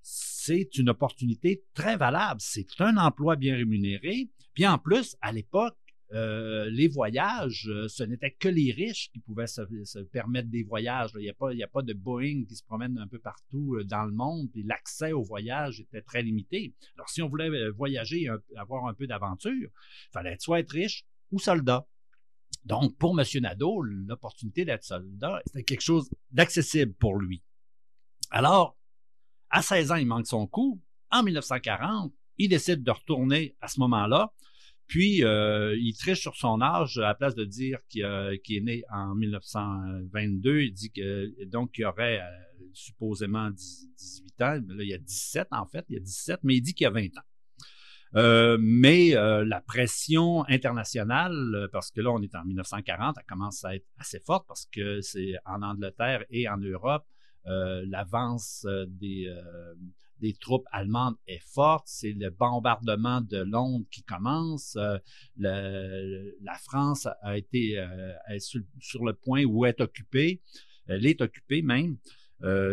c'est 0.00 0.76
une 0.76 0.90
opportunité 0.90 1.64
très 1.74 1.96
valable. 1.96 2.40
C'est 2.40 2.66
un 2.78 2.96
emploi 2.96 3.36
bien 3.36 3.56
rémunéré. 3.56 4.30
Puis 4.52 4.66
en 4.66 4.78
plus, 4.78 5.16
à 5.22 5.32
l'époque, 5.32 5.76
euh, 6.14 6.70
les 6.70 6.86
voyages, 6.86 7.68
euh, 7.68 7.88
ce 7.88 8.04
n'était 8.04 8.30
que 8.30 8.48
les 8.48 8.70
riches 8.70 9.10
qui 9.10 9.18
pouvaient 9.18 9.48
se, 9.48 9.98
permettre 10.04 10.48
des 10.48 10.62
voyages. 10.62 11.10
Il 11.16 11.22
n'y 11.22 11.28
a, 11.28 11.66
pas, 11.66 11.82
de 11.82 11.92
Boeing 11.92 12.44
qui 12.46 12.54
se 12.54 12.62
promène 12.62 12.98
un 12.98 13.08
peu 13.08 13.18
partout 13.18 13.74
euh, 13.74 13.84
dans 13.84 14.04
le 14.04 14.12
monde, 14.12 14.48
et 14.54 14.62
l'accès 14.62 15.12
aux 15.12 15.24
voyages 15.24 15.80
était 15.80 16.02
très 16.02 16.22
limité. 16.22 16.72
Alors, 16.94 17.08
si 17.08 17.20
on 17.20 17.28
voulait 17.28 17.68
voyager 17.70 18.22
et 18.22 18.56
avoir 18.56 18.86
un 18.86 18.94
peu 18.94 19.08
d'aventure, 19.08 19.50
il 19.52 20.12
fallait 20.12 20.36
soit 20.38 20.60
être 20.60 20.70
riche 20.70 21.04
ou 21.32 21.40
soldat. 21.40 21.84
Donc, 22.64 22.96
pour 22.96 23.18
M. 23.18 23.26
Nadeau, 23.42 23.82
l'opportunité 23.82 24.64
d'être 24.64 24.84
soldat, 24.84 25.42
c'était 25.46 25.64
quelque 25.64 25.80
chose 25.80 26.08
d'accessible 26.30 26.94
pour 26.94 27.18
lui. 27.18 27.42
Alors, 28.30 28.78
à 29.50 29.62
16 29.62 29.90
ans, 29.90 29.96
il 29.96 30.06
manque 30.06 30.28
son 30.28 30.46
coup. 30.46 30.80
En 31.10 31.24
1940, 31.24 32.12
il 32.38 32.48
décide 32.48 32.84
de 32.84 32.90
retourner 32.92 33.56
à 33.60 33.66
ce 33.66 33.80
moment-là 33.80 34.32
puis, 34.86 35.24
euh, 35.24 35.74
il 35.78 35.94
triche 35.96 36.20
sur 36.20 36.36
son 36.36 36.60
âge, 36.60 36.98
à 36.98 37.02
la 37.02 37.14
place 37.14 37.34
de 37.34 37.44
dire 37.44 37.78
qu'il 37.88 38.02
est 38.02 38.60
né 38.60 38.82
en 38.92 39.14
1922, 39.14 40.60
il 40.60 40.72
dit 40.72 40.90
que 40.90 41.44
donc 41.46 41.72
qu'il 41.72 41.86
aurait 41.86 42.20
euh, 42.20 42.24
supposément 42.72 43.50
18 43.50 44.42
ans. 44.42 44.60
Mais 44.66 44.74
là, 44.74 44.82
il 44.82 44.88
y 44.88 44.94
a 44.94 44.98
17 44.98 45.48
en 45.52 45.66
fait, 45.66 45.84
il 45.88 45.94
y 45.94 45.96
a 45.96 46.00
17, 46.00 46.40
mais 46.42 46.56
il 46.56 46.60
dit 46.60 46.74
qu'il 46.74 46.86
a 46.86 46.90
20 46.90 47.06
ans. 47.06 47.22
Euh, 48.16 48.58
mais 48.60 49.10
la 49.12 49.60
pression 49.60 50.44
internationale, 50.48 51.68
parce 51.72 51.90
que 51.90 52.00
là, 52.00 52.12
on 52.12 52.22
est 52.22 52.34
en 52.34 52.44
1940, 52.44 53.16
elle 53.18 53.24
commence 53.24 53.64
à 53.64 53.74
être 53.74 53.86
assez 53.98 54.20
forte 54.20 54.46
parce 54.46 54.66
que 54.66 55.00
c'est 55.00 55.34
en 55.46 55.62
Angleterre 55.62 56.24
et 56.30 56.48
en 56.48 56.58
Europe, 56.58 57.06
l'avance 57.44 58.66
des 58.86 59.34
des 60.20 60.34
troupes 60.34 60.66
allemandes 60.72 61.16
est 61.26 61.42
forte. 61.52 61.84
C'est 61.86 62.12
le 62.12 62.30
bombardement 62.30 63.20
de 63.20 63.38
Londres 63.38 63.86
qui 63.90 64.02
commence. 64.02 64.76
Euh, 64.76 64.98
la 65.38 66.58
France 66.62 67.08
a 67.22 67.36
été 67.36 67.78
euh, 67.78 68.12
sur, 68.38 69.04
le 69.04 69.12
point 69.12 69.44
où 69.44 69.66
est 69.66 69.80
occupée. 69.80 70.40
Elle 70.86 71.06
est 71.06 71.20
occupée 71.20 71.62
même. 71.62 71.96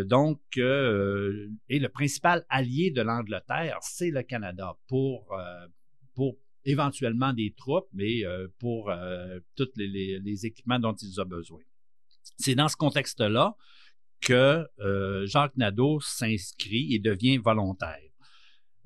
donc, 0.05 0.41
et 0.57 1.79
le 1.79 1.87
principal 1.87 2.45
allié 2.49 2.91
de 2.91 3.01
l'Angleterre, 3.01 3.77
c'est 3.81 4.11
le 4.11 4.21
Canada 4.23 4.77
pour, 4.87 5.33
pour 6.13 6.35
éventuellement 6.65 7.31
des 7.31 7.53
troupes, 7.53 7.87
mais 7.93 8.23
pour 8.59 8.91
tous 9.55 9.69
les, 9.77 10.19
les, 10.19 10.45
équipements 10.45 10.79
dont 10.79 10.93
ils 10.93 11.21
ont 11.21 11.25
besoin. 11.25 11.61
C'est 12.37 12.55
dans 12.55 12.67
ce 12.67 12.75
contexte-là 12.75 13.55
que 14.21 14.65
Jacques 15.25 15.57
Nadeau 15.57 15.99
s'inscrit 15.99 16.93
et 16.93 16.99
devient 16.99 17.37
volontaire. 17.37 18.11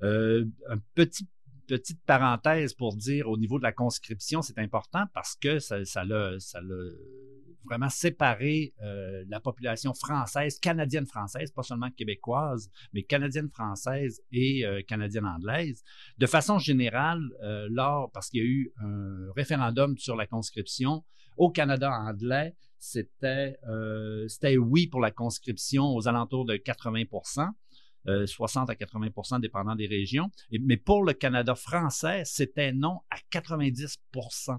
Euh, 0.02 0.44
un 0.68 0.78
petit 0.94 1.26
petite 1.66 2.00
parenthèse 2.06 2.74
pour 2.74 2.96
dire 2.96 3.28
au 3.28 3.36
niveau 3.36 3.58
de 3.58 3.64
la 3.64 3.72
conscription, 3.72 4.40
c'est 4.40 4.58
important 4.58 5.04
parce 5.12 5.34
que 5.34 5.58
ça, 5.58 5.84
ça 5.84 6.04
l'a, 6.04 6.30
vraiment 7.64 7.88
séparé 7.88 8.72
euh, 8.82 9.24
la 9.28 9.40
population 9.40 9.92
française, 9.92 10.60
canadienne-française, 10.60 11.50
pas 11.50 11.64
seulement 11.64 11.90
québécoise, 11.90 12.70
mais 12.92 13.02
canadienne-française 13.02 14.22
et 14.30 14.64
euh, 14.64 14.82
canadienne-anglaise. 14.86 15.82
De 16.18 16.26
façon 16.26 16.60
générale, 16.60 17.20
euh, 17.42 17.66
lors, 17.70 18.10
parce 18.12 18.30
qu'il 18.30 18.40
y 18.40 18.44
a 18.44 18.46
eu 18.46 18.72
un 18.80 19.32
référendum 19.34 19.98
sur 19.98 20.14
la 20.14 20.28
conscription 20.28 21.04
au 21.36 21.50
Canada 21.50 21.90
anglais, 21.90 22.54
c'était, 22.78 23.56
c'était 24.28 24.56
oui 24.56 24.86
pour 24.86 25.00
la 25.00 25.10
conscription 25.10 25.94
aux 25.94 26.08
alentours 26.08 26.44
de 26.44 26.56
80% 26.56 27.48
60 28.26 28.68
euh, 28.68 28.72
à 28.72 28.76
80% 28.76 29.40
dépendant 29.40 29.74
des 29.74 29.86
régions. 29.86 30.30
mais 30.60 30.76
pour 30.76 31.04
le 31.04 31.12
Canada 31.12 31.54
français, 31.54 32.22
c'était 32.24 32.72
non 32.72 33.00
à 33.10 33.16
90% 33.32 34.58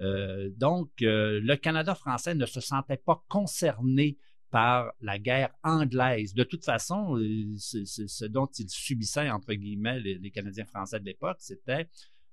euh, 0.00 0.50
donc, 0.56 0.90
euh, 1.02 1.40
le 1.42 1.56
Canada 1.56 1.92
français 1.92 2.34
ne 2.34 2.46
se 2.46 2.60
sentait 2.60 2.98
pas 2.98 3.24
concerné 3.28 4.16
par 4.50 4.92
la 5.00 5.18
guerre 5.18 5.50
anglaise. 5.64 6.34
De 6.34 6.44
toute 6.44 6.64
façon, 6.64 7.16
ce 7.58 8.24
dont 8.26 8.46
il 8.46 8.70
subissait, 8.70 9.28
entre 9.28 9.52
guillemets, 9.54 9.98
les, 9.98 10.30
Canadiens 10.30 10.66
français 10.66 11.00
de 11.00 11.04
l'époque, 11.04 11.38
c'était 11.40 11.88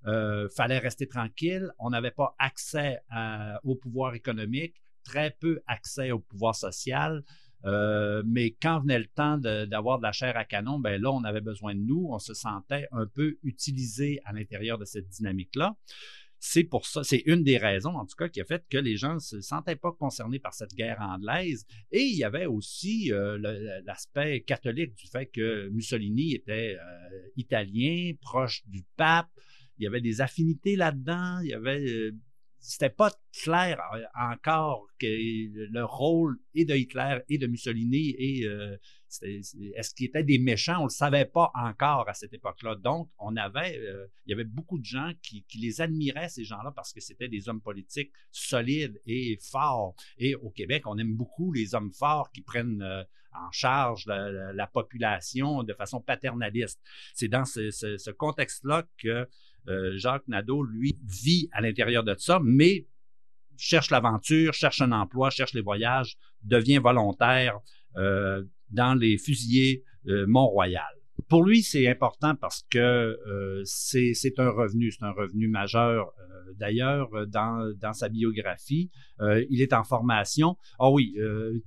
euh, 0.07 0.47
fallait 0.49 0.79
rester 0.79 1.07
tranquille, 1.07 1.71
on 1.79 1.89
n'avait 1.89 2.11
pas 2.11 2.35
accès 2.39 2.99
au 3.63 3.75
pouvoir 3.75 4.13
économique, 4.13 4.81
très 5.03 5.31
peu 5.39 5.61
accès 5.67 6.11
au 6.11 6.19
pouvoir 6.19 6.55
social. 6.55 7.23
Euh, 7.65 8.21
mais 8.25 8.51
quand 8.61 8.81
venait 8.81 8.99
le 8.99 9.07
temps 9.07 9.37
d'avoir 9.37 9.97
de, 9.97 10.03
la 10.03 10.11
chair 10.11 10.37
à 10.37 10.45
canon, 10.45 10.79
ben 10.79 11.01
là, 11.01 11.11
on 11.11 11.23
avait 11.23 11.41
besoin 11.41 11.73
de 11.73 11.79
nous. 11.79 12.07
On 12.11 12.19
se 12.19 12.33
sentait 12.33 12.87
un 12.91 13.07
peu 13.07 13.37
utilisé 13.43 14.19
à 14.25 14.33
l'intérieur 14.33 14.77
de 14.77 14.85
cette 14.85 15.09
dynamique-là. 15.09 15.75
C'est 16.37 16.63
pour 16.63 16.85
ça, 16.85 17.03
c'est 17.03 17.23
une 17.25 17.43
des 17.43 17.57
raisons, 17.57 17.95
en 17.95 18.05
tout 18.05 18.15
cas, 18.15 18.29
qui 18.29 18.39
a 18.39 18.45
fait 18.45 18.63
que 18.69 18.77
les 18.77 18.97
gens 18.97 19.15
ne 19.15 19.19
se 19.19 19.41
sentaient 19.41 19.77
pas 19.77 19.91
concernés 19.91 20.37
par 20.37 20.53
cette 20.53 20.75
guerre 20.75 21.01
anglaise. 21.01 21.65
Et 21.91 22.01
il 22.01 22.15
y 22.15 22.23
avait 22.23 22.45
aussi 22.45 23.11
euh, 23.11 23.39
l'aspect 23.83 24.41
catholique 24.41 24.93
du 24.95 25.07
fait 25.07 25.25
que 25.25 25.69
Mussolini 25.69 26.35
était 26.35 26.75
euh, 26.75 27.19
italien, 27.35 28.11
proche 28.21 28.63
du 28.67 28.83
pape. 28.95 29.29
Il 29.77 29.83
y 29.83 29.87
avait 29.87 30.01
des 30.01 30.21
affinités 30.21 30.75
là-dedans. 30.75 31.39
Il 31.41 31.49
y 31.49 31.53
avait 31.53 32.13
c'était 32.65 32.89
pas 32.89 33.11
clair 33.43 33.79
euh, 33.93 34.03
encore 34.15 34.87
que 34.99 35.05
le 35.05 35.83
rôle 35.83 36.39
et 36.55 36.65
de 36.65 36.75
Hitler 36.75 37.19
et 37.29 37.37
de 37.37 37.47
Mussolini 37.47 38.15
et 38.17 38.47
euh, 38.47 38.75
est-ce 39.21 39.93
qu'ils 39.93 40.07
étaient 40.07 40.23
des 40.23 40.39
méchants, 40.39 40.81
on 40.81 40.85
le 40.85 40.89
savait 40.89 41.25
pas 41.25 41.51
encore 41.53 42.09
à 42.09 42.13
cette 42.13 42.33
époque-là. 42.33 42.75
Donc, 42.75 43.09
on 43.17 43.37
avait, 43.37 43.77
euh, 43.77 44.07
il 44.25 44.31
y 44.31 44.33
avait 44.33 44.43
beaucoup 44.43 44.77
de 44.79 44.83
gens 44.83 45.11
qui, 45.21 45.45
les 45.57 45.79
admiraient 45.79 46.27
ces 46.27 46.43
gens-là 46.43 46.73
parce 46.75 46.91
que 46.91 46.99
c'était 46.99 47.29
des 47.29 47.47
hommes 47.47 47.61
politiques 47.61 48.11
solides 48.31 48.99
et 49.05 49.37
forts. 49.41 49.95
Et 50.17 50.35
au 50.35 50.49
Québec, 50.49 50.83
on 50.85 50.97
aime 50.97 51.15
beaucoup 51.15 51.53
les 51.53 51.75
hommes 51.75 51.93
forts 51.93 52.31
qui 52.31 52.41
prennent 52.41 52.83
en 53.31 53.51
charge 53.51 54.05
la, 54.07 54.67
population 54.67 55.63
de 55.63 55.73
façon 55.73 56.01
paternaliste. 56.01 56.81
C'est 57.13 57.27
dans 57.27 57.45
ce 57.45 58.11
contexte-là 58.11 58.87
que 58.97 59.07
euh, 59.07 59.25
Jacques 59.95 60.27
Nadeau, 60.27 60.63
lui, 60.63 60.95
vit 61.05 61.49
à 61.51 61.61
l'intérieur 61.61 62.03
de 62.03 62.15
ça, 62.17 62.39
mais 62.43 62.85
cherche 63.57 63.89
l'aventure, 63.89 64.53
cherche 64.53 64.81
un 64.81 64.91
emploi, 64.91 65.29
cherche 65.29 65.53
les 65.53 65.61
voyages, 65.61 66.17
devient 66.43 66.77
volontaire 66.77 67.59
euh, 67.97 68.43
dans 68.69 68.93
les 68.93 69.17
fusillés 69.17 69.83
euh, 70.07 70.25
Mont-Royal 70.27 70.83
pour 71.29 71.43
lui, 71.43 71.63
c'est 71.63 71.87
important 71.87 72.35
parce 72.35 72.63
que 72.69 72.77
euh, 72.77 73.61
c'est 73.63 74.13
un 74.37 74.49
revenu, 74.49 74.91
c'est 74.91 75.03
un 75.03 75.11
revenu 75.11 75.47
majeur. 75.47 76.07
Euh, 76.07 76.53
d'ailleurs, 76.59 77.09
dans, 77.27 77.73
dans, 77.79 77.93
sa 77.93 78.09
biographie, 78.09 78.91
euh, 79.21 79.43
il 79.49 79.61
est 79.61 79.73
en 79.73 79.83
formation. 79.83 80.57
Ah 80.77 80.91
oui, 80.91 81.15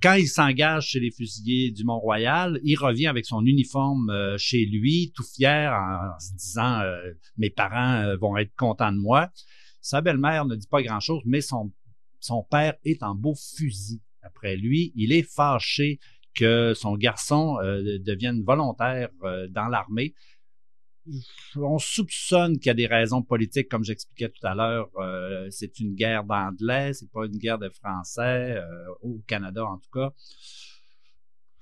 quand 0.02 0.14
il 0.14 0.28
s'engage 0.28 0.88
chez 0.88 1.00
les 1.00 1.11
fusiliers 1.11 1.71
du 1.71 1.85
Mont-Royal, 1.85 2.61
il 2.62 2.76
revient 2.76 3.07
avec 3.07 3.25
son 3.25 3.45
uniforme 3.45 4.12
chez 4.37 4.64
lui, 4.67 5.12
tout 5.14 5.25
fier, 5.25 5.73
en, 5.73 6.19
se 6.21 6.35
disant 6.35 6.83
mes 7.37 7.50
parents 7.50 8.17
vont 8.21 8.37
être 8.37 8.55
contents 8.55 8.93
de 8.93 8.99
moi. 8.99 9.31
Sa 9.81 10.00
belle-mère 10.00 10.45
ne 10.45 10.57
dit 10.57 10.67
pas 10.67 10.83
grand-chose, 10.83 11.23
mais 11.25 11.40
son, 11.40 11.73
son 12.21 12.43
père 12.43 12.75
est 12.85 13.02
en 13.02 13.14
beau 13.14 13.35
fusil 13.35 14.02
après 14.23 14.57
lui. 14.57 14.93
Il 14.95 15.12
est 15.12 15.23
fâché 15.23 15.99
que 16.38 16.73
son 16.75 16.97
garçon 16.97 17.59
euh, 17.62 17.99
devienne 17.99 18.42
volontaire 18.45 19.09
euh, 19.25 19.49
dans 19.49 19.66
l'armée. 19.66 20.14
On 21.57 21.78
soupçonne 21.78 22.59
qu'il 22.59 22.66
y 22.66 22.71
a 22.71 22.75
des 22.75 22.87
raisons 22.87 23.23
politiques, 23.23 23.68
comme 23.68 23.83
j'expliquais 23.83 24.28
tout 24.28 24.47
à 24.47 24.54
l'heure. 24.54 24.90
Euh, 24.99 25.49
c'est 25.50 25.80
une 25.80 25.95
guerre 25.95 26.25
d'anglais, 26.25 26.92
c'est 26.92 27.11
pas 27.11 27.25
une 27.26 27.38
guerre 27.38 27.59
de 27.59 27.71
français, 27.71 28.59
au 29.00 29.18
Canada 29.26 29.64
en 29.64 29.78
tout 29.78 29.90
cas. 29.92 30.12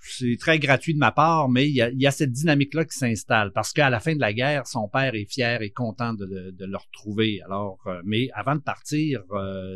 C'est 0.00 0.37
très 0.38 0.59
gratuit 0.59 0.95
de 0.95 0.99
ma 0.99 1.11
part, 1.11 1.49
mais 1.49 1.68
il 1.68 1.75
y 1.75 2.06
a, 2.06 2.11
cette 2.11 2.30
dynamique-là 2.33 2.85
qui 2.85 2.97
s'installe 2.97 3.52
parce 3.52 3.73
qu'à 3.73 3.88
la 3.88 3.99
fin 3.99 4.14
de 4.14 4.21
la 4.21 4.33
guerre, 4.33 4.66
son 4.66 4.88
père 4.88 5.14
est 5.14 5.30
fier 5.30 5.62
et 5.62 5.71
content 5.71 6.12
de, 6.14 6.25
le 6.59 6.76
retrouver. 6.76 7.40
Alors, 7.45 7.78
mais 8.04 8.28
avant 8.35 8.56
de 8.56 8.61
partir, 8.61 9.23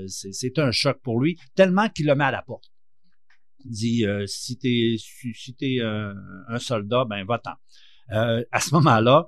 c'est 0.07 0.59
un 0.59 0.73
choc 0.73 1.00
pour 1.02 1.21
lui, 1.21 1.37
tellement 1.54 1.88
qu'il 1.88 2.07
le 2.07 2.14
met 2.14 2.25
à 2.25 2.30
la 2.33 2.42
porte 2.42 2.70
dit 3.69 4.07
euh, 4.07 4.25
si 4.26 4.59
t'es 4.59 4.97
si, 4.99 5.55
t'es 5.55 5.79
euh, 5.81 6.12
un 6.49 6.59
soldat, 6.59 7.05
ben 7.05 7.25
va-t'en. 7.25 7.55
Euh, 8.12 8.45
à 8.50 8.61
ce 8.61 8.75
moment-là, 8.75 9.26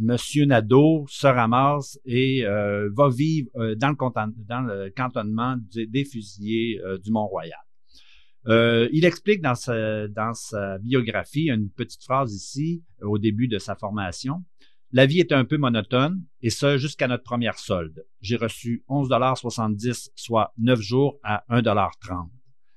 Monsieur 0.00 0.44
Nadeau 0.44 1.06
se 1.08 1.26
ramasse 1.26 1.98
et 2.04 2.44
va 2.44 3.08
vivre 3.08 3.48
dans, 3.76 3.90
le 3.90 4.44
dans 4.44 4.60
le 4.60 4.90
cantonnement 4.90 5.56
des, 5.74 6.04
fusiliers 6.04 6.80
du 7.02 7.12
Mont-Royal. 7.12 7.60
il 8.92 9.04
explique 9.04 9.40
dans 9.40 9.54
sa, 9.54 10.08
dans 10.08 10.34
sa 10.34 10.78
biographie 10.78 11.48
une 11.48 11.70
petite 11.70 12.02
phrase 12.02 12.34
ici 12.34 12.82
au 13.00 13.18
début 13.18 13.46
de 13.46 13.58
sa 13.58 13.76
formation. 13.76 14.42
La 14.92 15.06
vie 15.06 15.20
était 15.20 15.34
un 15.34 15.44
peu 15.44 15.58
monotone, 15.58 16.24
et 16.42 16.50
ce 16.50 16.78
jusqu'à 16.78 17.06
notre 17.06 17.24
première 17.24 17.58
solde. 17.58 18.04
J'ai 18.20 18.36
reçu 18.36 18.84
11,70 18.88 20.10
soit 20.14 20.52
9 20.58 20.80
jours 20.80 21.18
à 21.22 21.44
1,30 21.50 22.28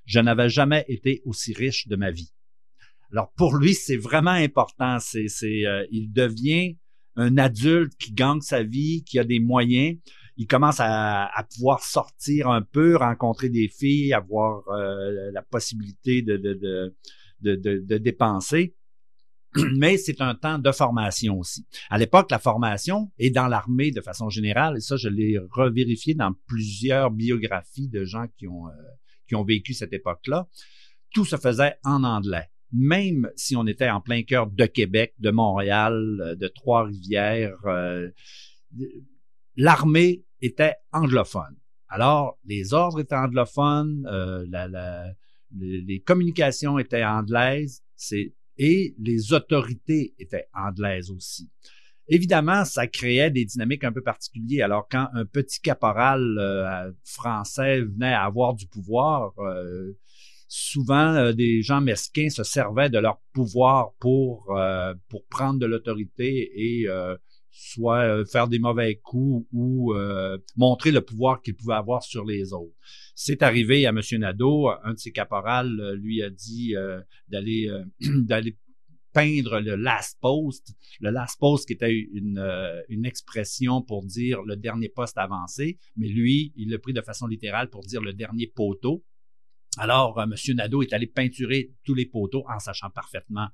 je 0.10 0.20
n'avais 0.20 0.50
jamais 0.50 0.86
été 0.88 1.22
aussi 1.24 1.54
riche 1.54 1.88
de 1.88 1.96
ma 1.96 2.10
vie. 2.10 2.34
Alors 3.12 3.32
pour 3.34 3.56
lui, 3.56 3.76
c'est 3.76 3.96
vraiment 3.96 4.32
important. 4.32 4.98
C'est, 5.00 5.28
c'est, 5.28 5.68
euh, 5.68 5.86
il 5.92 6.12
devient 6.12 6.78
un 7.16 7.38
adulte 7.38 7.94
qui 7.96 8.12
gagne 8.14 8.42
sa 8.42 8.64
vie, 8.64 9.04
qui 9.04 9.20
a 9.20 9.24
des 9.24 9.40
moyens. 9.40 9.98
Il 10.36 10.48
commence 10.48 10.78
à, 10.80 11.30
pouvoir 11.54 11.84
sortir 11.84 12.48
un 12.48 12.64
peu, 12.64 12.96
rencontrer 12.96 13.50
des 13.50 13.68
filles, 13.68 14.14
avoir 14.14 14.68
euh, 14.70 15.32
la 15.32 15.44
possibilité 15.44 16.24
de, 16.24 16.38
de, 16.38 16.54
de, 17.42 17.56
de, 17.56 17.84
de 17.86 17.98
dépenser. 18.00 18.76
Mais 19.78 19.98
c'est 19.98 20.22
un 20.22 20.34
temps 20.34 20.58
de 20.58 20.72
formation 20.72 21.38
aussi. 21.38 21.68
À 21.92 22.00
l'époque, 22.00 22.32
la 22.32 22.40
formation 22.40 23.12
est 23.20 23.30
dans 23.30 23.48
l'armée 23.48 23.92
de 23.92 24.02
façon 24.02 24.30
générale, 24.30 24.78
et 24.78 24.82
ça, 24.82 24.96
je 24.96 25.10
l'ai 25.10 25.38
revérifié 25.52 26.16
dans 26.16 26.34
plusieurs 26.48 27.12
biographies 27.12 27.90
de 27.90 28.06
gens 28.06 28.26
qui 28.38 28.48
ont 28.48 28.68
euh, 28.68 28.72
qui 29.30 29.36
ont 29.36 29.46
vécu 29.46 29.74
cette 29.74 29.94
époque-là, 29.94 30.50
tout 31.14 31.26
se 31.26 31.38
faisait 31.38 31.76
en 31.84 32.04
anglais. 32.04 32.50
Même 32.72 33.32
si 33.36 33.56
on 33.56 33.66
était 33.66 33.90
en 33.90 34.02
plein 34.02 34.24
cœur 34.24 34.48
de 34.48 34.66
Québec, 34.66 35.16
de 35.20 35.32
Montréal, 35.32 35.94
euh, 36.22 36.36
de 36.36 36.48
Trois-Rivières, 36.48 37.58
euh, 37.66 38.10
l'armée 39.56 40.26
était 40.42 40.76
anglophone. 40.92 41.56
Alors, 41.88 42.38
les 42.46 42.74
ordres 42.74 43.00
étaient 43.00 43.16
anglophones, 43.16 44.06
euh, 44.08 44.46
les, 45.58 46.00
communications 46.02 46.78
étaient 46.78 47.04
anglaises, 47.04 47.84
et 48.58 48.96
les 49.00 49.34
autorités 49.34 50.14
étaient 50.20 50.48
anglaises 50.54 51.10
aussi. 51.10 51.50
Évidemment, 52.10 52.66
ça 52.66 52.88
créait 52.88 53.32
des 53.32 53.46
dynamiques 53.46 53.84
un 53.84 53.92
peu 53.92 54.02
particulières. 54.02 54.66
Alors, 54.66 54.88
quand 54.90 55.08
un 55.14 55.26
petit 55.26 55.62
caporal 55.62 56.38
euh, 56.40 56.92
français 57.04 57.82
venait 57.82 58.14
à 58.14 58.24
avoir 58.24 58.56
du 58.56 58.68
pouvoir, 58.68 59.34
euh, 59.40 59.96
souvent 60.48 61.14
euh, 61.14 61.34
des 61.34 61.62
gens 61.62 61.82
mesquins 61.82 62.30
se 62.30 62.44
servaient 62.44 62.90
de 62.90 62.98
leur 62.98 63.20
pouvoir 63.34 63.92
pour, 64.00 64.52
pour 65.10 65.26
prendre 65.30 65.60
de 65.60 65.66
l'autorité 65.66 66.52
et 66.56 66.88
soit 67.52 68.26
faire 68.26 68.48
des 68.48 68.60
mauvais 68.60 68.96
coups 68.96 69.48
ou 69.54 69.94
montrer 70.58 70.92
le 70.92 71.02
pouvoir 71.02 71.42
qu'ils 71.42 71.56
pouvaient 71.56 71.76
avoir 71.76 72.02
sur 72.04 72.26
les 72.26 72.54
autres. 72.54 72.76
C'est 73.22 73.44
arrivé 73.44 73.86
à 73.86 73.90
M. 73.90 74.00
Nadeau, 74.14 74.70
un 74.70 74.94
de 74.94 74.98
ses 74.98 75.12
caporales 75.12 75.78
euh, 75.82 75.94
lui 75.94 76.24
a 76.24 76.30
dit 76.30 76.74
euh, 76.78 77.02
euh, 77.34 77.84
d'aller 78.22 78.58
peindre 79.14 79.60
le 79.60 79.76
last 79.76 80.20
post. 80.22 80.76
Le 81.00 81.10
last 81.10 81.40
post 81.40 81.68
qui 81.68 81.74
était 81.74 81.94
une, 81.94 82.44
une 82.90 83.06
expression 83.06 83.82
pour 83.82 84.06
dire 84.06 84.42
le 84.44 84.56
dernier 84.56 84.90
poste 84.90 85.18
avancé, 85.18 85.78
mais 85.96 86.08
lui, 86.08 86.54
il 86.56 86.70
l'a 86.70 86.80
pris 86.80 86.94
de 86.94 87.02
façon 87.02 87.28
littérale 87.28 87.70
pour 87.70 87.84
dire 87.84 88.02
le 88.02 88.14
dernier 88.14 88.48
poteau. 88.48 89.04
Alors, 89.78 90.20
M. 90.22 90.34
Nadeau 90.56 90.82
est 90.82 90.94
allé 90.94 91.08
peinturer 91.08 91.72
tous 91.84 91.94
les 91.94 92.06
poteaux 92.06 92.44
en 92.50 92.60
sachant 92.60 92.90
parfaitement 92.90 93.48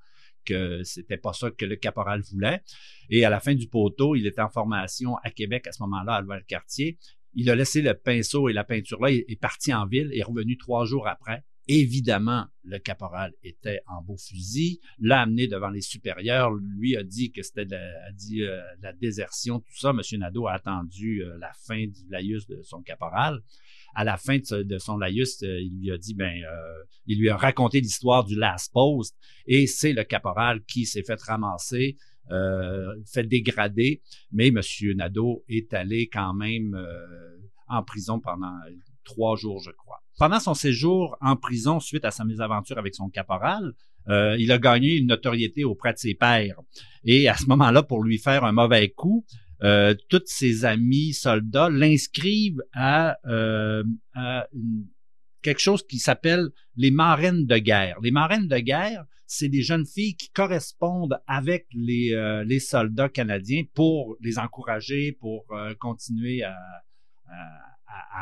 que 0.45 0.83
c'était 0.83 1.17
pas 1.17 1.33
ça 1.33 1.51
que 1.51 1.65
le 1.65 1.75
caporal 1.75 2.21
voulait. 2.31 2.61
Et 3.09 3.25
à 3.25 3.29
la 3.29 3.39
fin 3.39 3.55
du 3.55 3.67
poteau, 3.67 4.15
il 4.15 4.25
était 4.25 4.41
en 4.41 4.49
formation 4.49 5.17
à 5.17 5.31
Québec 5.31 5.67
à 5.67 5.71
ce 5.71 5.81
moment-là, 5.83 6.13
à 6.13 6.17
Albert 6.17 6.45
Cartier. 6.47 6.97
Il 7.33 7.49
a 7.49 7.55
laissé 7.55 7.81
le 7.81 7.93
pinceau 7.93 8.47
et 8.47 8.53
la 8.53 8.63
peinture 8.63 9.01
là, 9.01 9.11
il 9.11 9.25
est 9.27 9.39
parti 9.39 9.73
en 9.73 9.85
ville 9.85 10.09
et 10.13 10.19
est 10.19 10.23
revenu 10.23 10.57
trois 10.57 10.85
jours 10.85 11.07
après. 11.07 11.43
Évidemment, 11.67 12.45
le 12.63 12.77
caporal 12.77 13.33
était 13.41 13.81
en 13.87 14.03
beau 14.03 14.17
fusil, 14.17 14.79
l'a 14.99 15.21
amené 15.21 15.47
devant 15.47 15.69
les 15.69 15.81
supérieurs, 15.81 16.51
lui 16.53 16.95
a 16.95 17.03
dit 17.03 17.31
que 17.31 17.41
c'était 17.41 17.65
de, 17.65 18.13
dit, 18.13 18.43
euh, 18.43 18.61
la 18.81 18.93
désertion, 18.93 19.59
tout 19.59 19.75
ça. 19.75 19.89
M. 19.89 20.19
Nadeau 20.19 20.45
a 20.45 20.53
attendu 20.53 21.23
euh, 21.23 21.37
la 21.39 21.51
fin 21.65 21.87
du 21.87 22.07
laïus 22.09 22.45
de 22.47 22.61
son 22.61 22.81
caporal 22.81 23.41
à 23.95 24.03
la 24.03 24.17
fin 24.17 24.37
de, 24.37 24.77
son 24.77 24.97
laïus, 24.97 25.41
euh, 25.41 25.59
il 25.59 25.79
lui 25.79 25.91
a 25.91 25.97
dit, 25.97 26.13
ben, 26.13 26.35
il 27.07 27.17
lui 27.17 27.29
a 27.29 27.37
raconté 27.37 27.79
l'histoire 27.79 28.25
du 28.25 28.35
last 28.35 28.71
post 28.73 29.15
et 29.47 29.67
c'est 29.67 29.93
le 29.93 30.03
caporal 30.03 30.63
qui 30.65 30.85
s'est 30.85 31.03
fait 31.03 31.19
ramasser, 31.21 31.95
fait 32.29 33.23
dégrader, 33.23 34.01
mais 34.33 34.47
M. 34.47 34.59
Nadeau 34.95 35.45
est 35.47 35.73
allé 35.73 36.09
quand 36.09 36.33
même 36.33 36.75
en 37.69 37.83
prison 37.83 38.19
pendant 38.19 38.51
trois 39.05 39.37
jours, 39.37 39.61
je 39.61 39.71
crois. 39.71 40.01
Pendant 40.17 40.39
son 40.39 40.53
séjour 40.53 41.17
en 41.21 41.35
prison 41.35 41.79
suite 41.79 42.03
à 42.03 42.11
sa 42.11 42.25
mésaventure 42.25 42.77
avec 42.77 42.95
son 42.95 43.09
caporal, 43.09 43.73
il 44.07 44.51
a 44.51 44.57
gagné 44.59 44.97
une 44.97 45.07
notoriété 45.07 45.63
auprès 45.63 45.91
de 45.93 45.97
ses 45.97 46.13
pairs. 46.13 46.59
Et 47.03 47.27
à 47.27 47.35
ce 47.35 47.45
moment-là, 47.47 47.81
pour 47.83 48.03
lui 48.03 48.17
faire 48.17 48.43
un 48.43 48.51
mauvais 48.51 48.89
coup, 48.89 49.25
euh, 49.63 49.95
tous 50.09 50.23
ses 50.25 50.65
amis 50.65 51.13
soldats 51.13 51.69
l'inscrivent 51.69 52.61
à, 52.73 53.17
euh, 53.25 53.83
quelque 55.41 55.61
chose 55.61 55.85
qui 55.87 55.99
s'appelle 55.99 56.49
les 56.75 56.91
marraines 56.91 57.45
de 57.45 57.57
guerre. 57.57 57.97
Les 58.01 58.11
marraines 58.11 58.47
de 58.47 58.57
guerre, 58.57 59.05
c'est 59.27 59.47
des 59.47 59.61
jeunes 59.61 59.85
filles 59.85 60.15
qui 60.15 60.29
correspondent 60.29 61.19
avec 61.25 61.67
les, 61.73 62.13
euh, 62.13 62.59
soldats 62.59 63.09
canadiens 63.09 63.63
pour 63.73 64.17
les 64.19 64.39
encourager, 64.39 65.13
pour 65.13 65.45
continuer 65.79 66.43
à, 66.43 66.55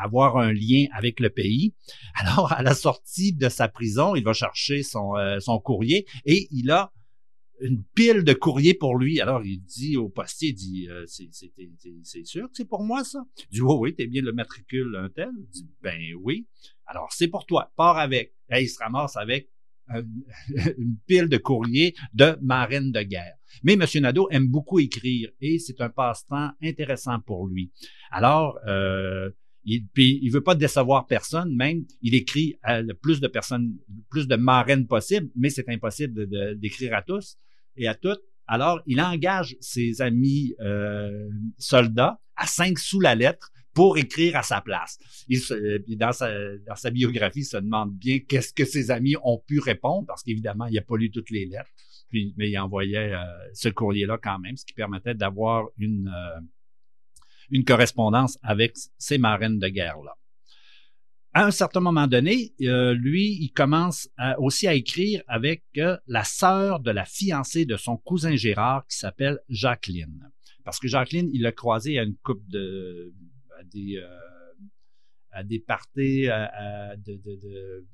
avoir 0.02 0.36
un 0.36 0.52
lien 0.52 0.86
avec 0.92 1.20
le 1.20 1.30
pays. 1.30 1.74
Alors, 2.14 2.52
à 2.52 2.62
la 2.62 2.74
sortie 2.74 3.32
de 3.32 3.48
sa 3.48 3.68
prison, 3.68 4.14
il 4.14 4.24
va 4.24 4.32
chercher 4.32 4.82
son, 4.82 5.14
son 5.40 5.58
courrier 5.58 6.06
et 6.24 6.48
il 6.50 6.70
a 6.70 6.92
une 7.60 7.82
pile 7.94 8.24
de 8.24 8.32
courriers 8.32 8.74
pour 8.74 8.96
lui. 8.96 9.20
Alors, 9.20 9.44
il 9.44 9.62
dit 9.62 9.96
au 9.96 10.08
postier, 10.08 10.50
il 10.50 10.54
dit, 10.54 10.88
euh, 10.90 11.04
c'est 11.06 12.24
sûr 12.24 12.48
que 12.48 12.54
c'est 12.54 12.68
pour 12.68 12.82
moi, 12.82 13.04
ça? 13.04 13.24
Il 13.50 13.54
dit, 13.54 13.60
oui, 13.60 13.74
oui, 13.78 13.94
t'es 13.94 14.06
bien 14.06 14.22
le 14.22 14.32
matricule 14.32 14.96
un 14.96 15.08
tel? 15.08 15.30
Il 15.36 15.48
dit, 15.48 15.68
ben 15.82 16.00
oui. 16.20 16.46
Alors, 16.86 17.12
c'est 17.12 17.28
pour 17.28 17.46
toi. 17.46 17.72
Pars 17.76 17.98
avec. 17.98 18.34
Et 18.50 18.62
il 18.62 18.68
se 18.68 18.78
ramasse 18.78 19.16
avec 19.16 19.50
une 19.88 20.96
pile 21.06 21.28
de 21.28 21.36
courriers 21.36 21.94
de 22.14 22.36
marine 22.42 22.90
de 22.90 23.02
guerre. 23.02 23.34
Mais 23.62 23.74
M. 23.74 23.84
Nadeau 24.00 24.28
aime 24.30 24.48
beaucoup 24.48 24.80
écrire 24.80 25.30
et 25.40 25.58
c'est 25.58 25.80
un 25.80 25.90
passe-temps 25.90 26.50
intéressant 26.62 27.20
pour 27.20 27.46
lui. 27.46 27.70
Alors, 28.10 28.58
euh, 28.66 29.30
il, 29.64 29.86
puis 29.86 30.18
il 30.22 30.30
veut 30.30 30.42
pas 30.42 30.54
décevoir 30.54 31.06
personne, 31.06 31.54
même 31.54 31.84
il 32.02 32.14
écrit 32.14 32.56
à 32.62 32.82
le 32.82 32.94
plus 32.94 33.20
de 33.20 33.28
personnes, 33.28 33.76
plus 34.10 34.26
de 34.28 34.36
marraines 34.36 34.86
possible, 34.86 35.30
mais 35.36 35.50
c'est 35.50 35.68
impossible 35.68 36.28
d'écrire 36.58 36.94
à 36.94 37.02
tous 37.02 37.36
et 37.76 37.88
à 37.88 37.94
toutes. 37.94 38.20
Alors, 38.46 38.82
il 38.86 39.00
engage 39.00 39.56
ses 39.60 40.02
amis 40.02 40.54
euh, 40.60 41.28
soldats 41.58 42.20
à 42.36 42.46
cinq 42.46 42.78
sous 42.78 43.00
la 43.00 43.14
lettre 43.14 43.50
pour 43.72 43.98
écrire 43.98 44.36
à 44.36 44.42
sa 44.42 44.60
place. 44.60 44.98
Il, 45.28 45.40
dans, 45.96 46.12
sa, 46.12 46.30
dans 46.58 46.76
sa 46.76 46.90
biographie, 46.90 47.40
il 47.40 47.44
se 47.44 47.56
demande 47.56 47.94
bien 47.96 48.20
qu'est-ce 48.20 48.52
que 48.52 48.64
ses 48.64 48.90
amis 48.90 49.16
ont 49.24 49.38
pu 49.38 49.58
répondre, 49.58 50.06
parce 50.06 50.22
qu'évidemment, 50.22 50.66
il 50.66 50.74
n'a 50.74 50.82
pas 50.82 50.96
lu 50.96 51.10
toutes 51.10 51.30
les 51.30 51.46
lettres, 51.46 51.70
puis, 52.08 52.34
mais 52.36 52.50
il 52.50 52.58
envoyait 52.58 53.12
euh, 53.12 53.24
ce 53.52 53.68
courrier-là 53.68 54.18
quand 54.22 54.38
même, 54.38 54.56
ce 54.56 54.64
qui 54.64 54.74
permettait 54.74 55.14
d'avoir 55.14 55.66
une, 55.76 56.08
euh, 56.08 56.40
une 57.54 57.64
correspondance 57.64 58.36
avec 58.42 58.76
ces 58.98 59.16
marraines 59.16 59.60
de 59.60 59.68
guerre-là. 59.68 60.16
À 61.32 61.46
un 61.46 61.52
certain 61.52 61.80
moment 61.80 62.08
donné, 62.08 62.52
euh, 62.62 62.94
lui, 62.94 63.38
il 63.40 63.50
commence 63.50 64.08
aussi 64.38 64.66
à 64.66 64.74
écrire 64.74 65.22
avec 65.28 65.62
euh, 65.78 65.96
la 66.06 66.24
sœur 66.24 66.80
de 66.80 66.90
la 66.90 67.04
fiancée 67.04 67.64
de 67.64 67.76
son 67.76 67.96
cousin 67.96 68.34
Gérard 68.34 68.86
qui 68.86 68.96
s'appelle 68.96 69.38
Jacqueline. 69.48 70.30
Parce 70.64 70.80
que 70.80 70.88
Jacqueline, 70.88 71.30
il 71.32 71.42
l'a 71.42 71.52
croisée 71.52 71.98
à 71.98 72.02
une 72.02 72.16
coupe 72.16 72.46
de 72.48 73.14
à 73.58 73.64
des 73.64 73.98
euh, 73.98 74.08
à 75.30 75.42
des 75.42 75.58
parties 75.58 76.26
de, 76.26 77.84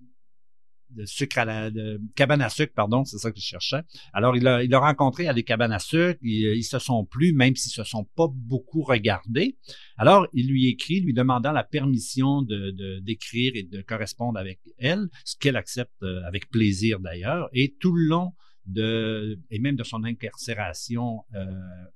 sucre 1.04 1.38
à 1.38 1.44
la 1.44 1.70
de 1.70 2.00
cabane 2.14 2.42
à 2.42 2.48
sucre, 2.48 2.72
pardon, 2.74 3.04
c'est 3.04 3.18
ça 3.18 3.30
que 3.30 3.38
je 3.38 3.44
cherchais. 3.44 3.82
Alors 4.12 4.36
il 4.36 4.46
a, 4.46 4.62
il 4.62 4.74
a 4.74 4.78
rencontré 4.78 5.28
à 5.28 5.34
des 5.34 5.42
cabanes 5.42 5.72
à 5.72 5.78
sucre, 5.78 6.18
ils, 6.22 6.62
se 6.64 6.78
sont 6.78 7.04
plus, 7.04 7.32
même 7.32 7.56
s'ils 7.56 7.72
se 7.72 7.84
sont 7.84 8.04
pas 8.16 8.28
beaucoup 8.32 8.82
regardés. 8.82 9.58
Alors 9.96 10.26
il 10.32 10.48
lui 10.48 10.68
écrit, 10.68 11.00
lui 11.00 11.14
demandant 11.14 11.52
la 11.52 11.64
permission 11.64 12.42
de 12.42 13.00
d'écrire 13.00 13.52
et 13.54 13.62
de 13.62 13.82
correspondre 13.82 14.38
avec 14.38 14.60
elle, 14.78 15.08
ce 15.24 15.36
qu'elle 15.36 15.56
accepte 15.56 16.02
euh, 16.02 16.22
avec 16.26 16.50
plaisir 16.50 17.00
d'ailleurs. 17.00 17.48
Et 17.52 17.76
tout 17.80 17.94
le 17.94 18.06
long 18.06 18.32
de 18.66 19.38
et 19.50 19.58
même 19.58 19.76
de 19.76 19.84
son 19.84 20.04
incarcération 20.04 21.24
euh, 21.34 21.46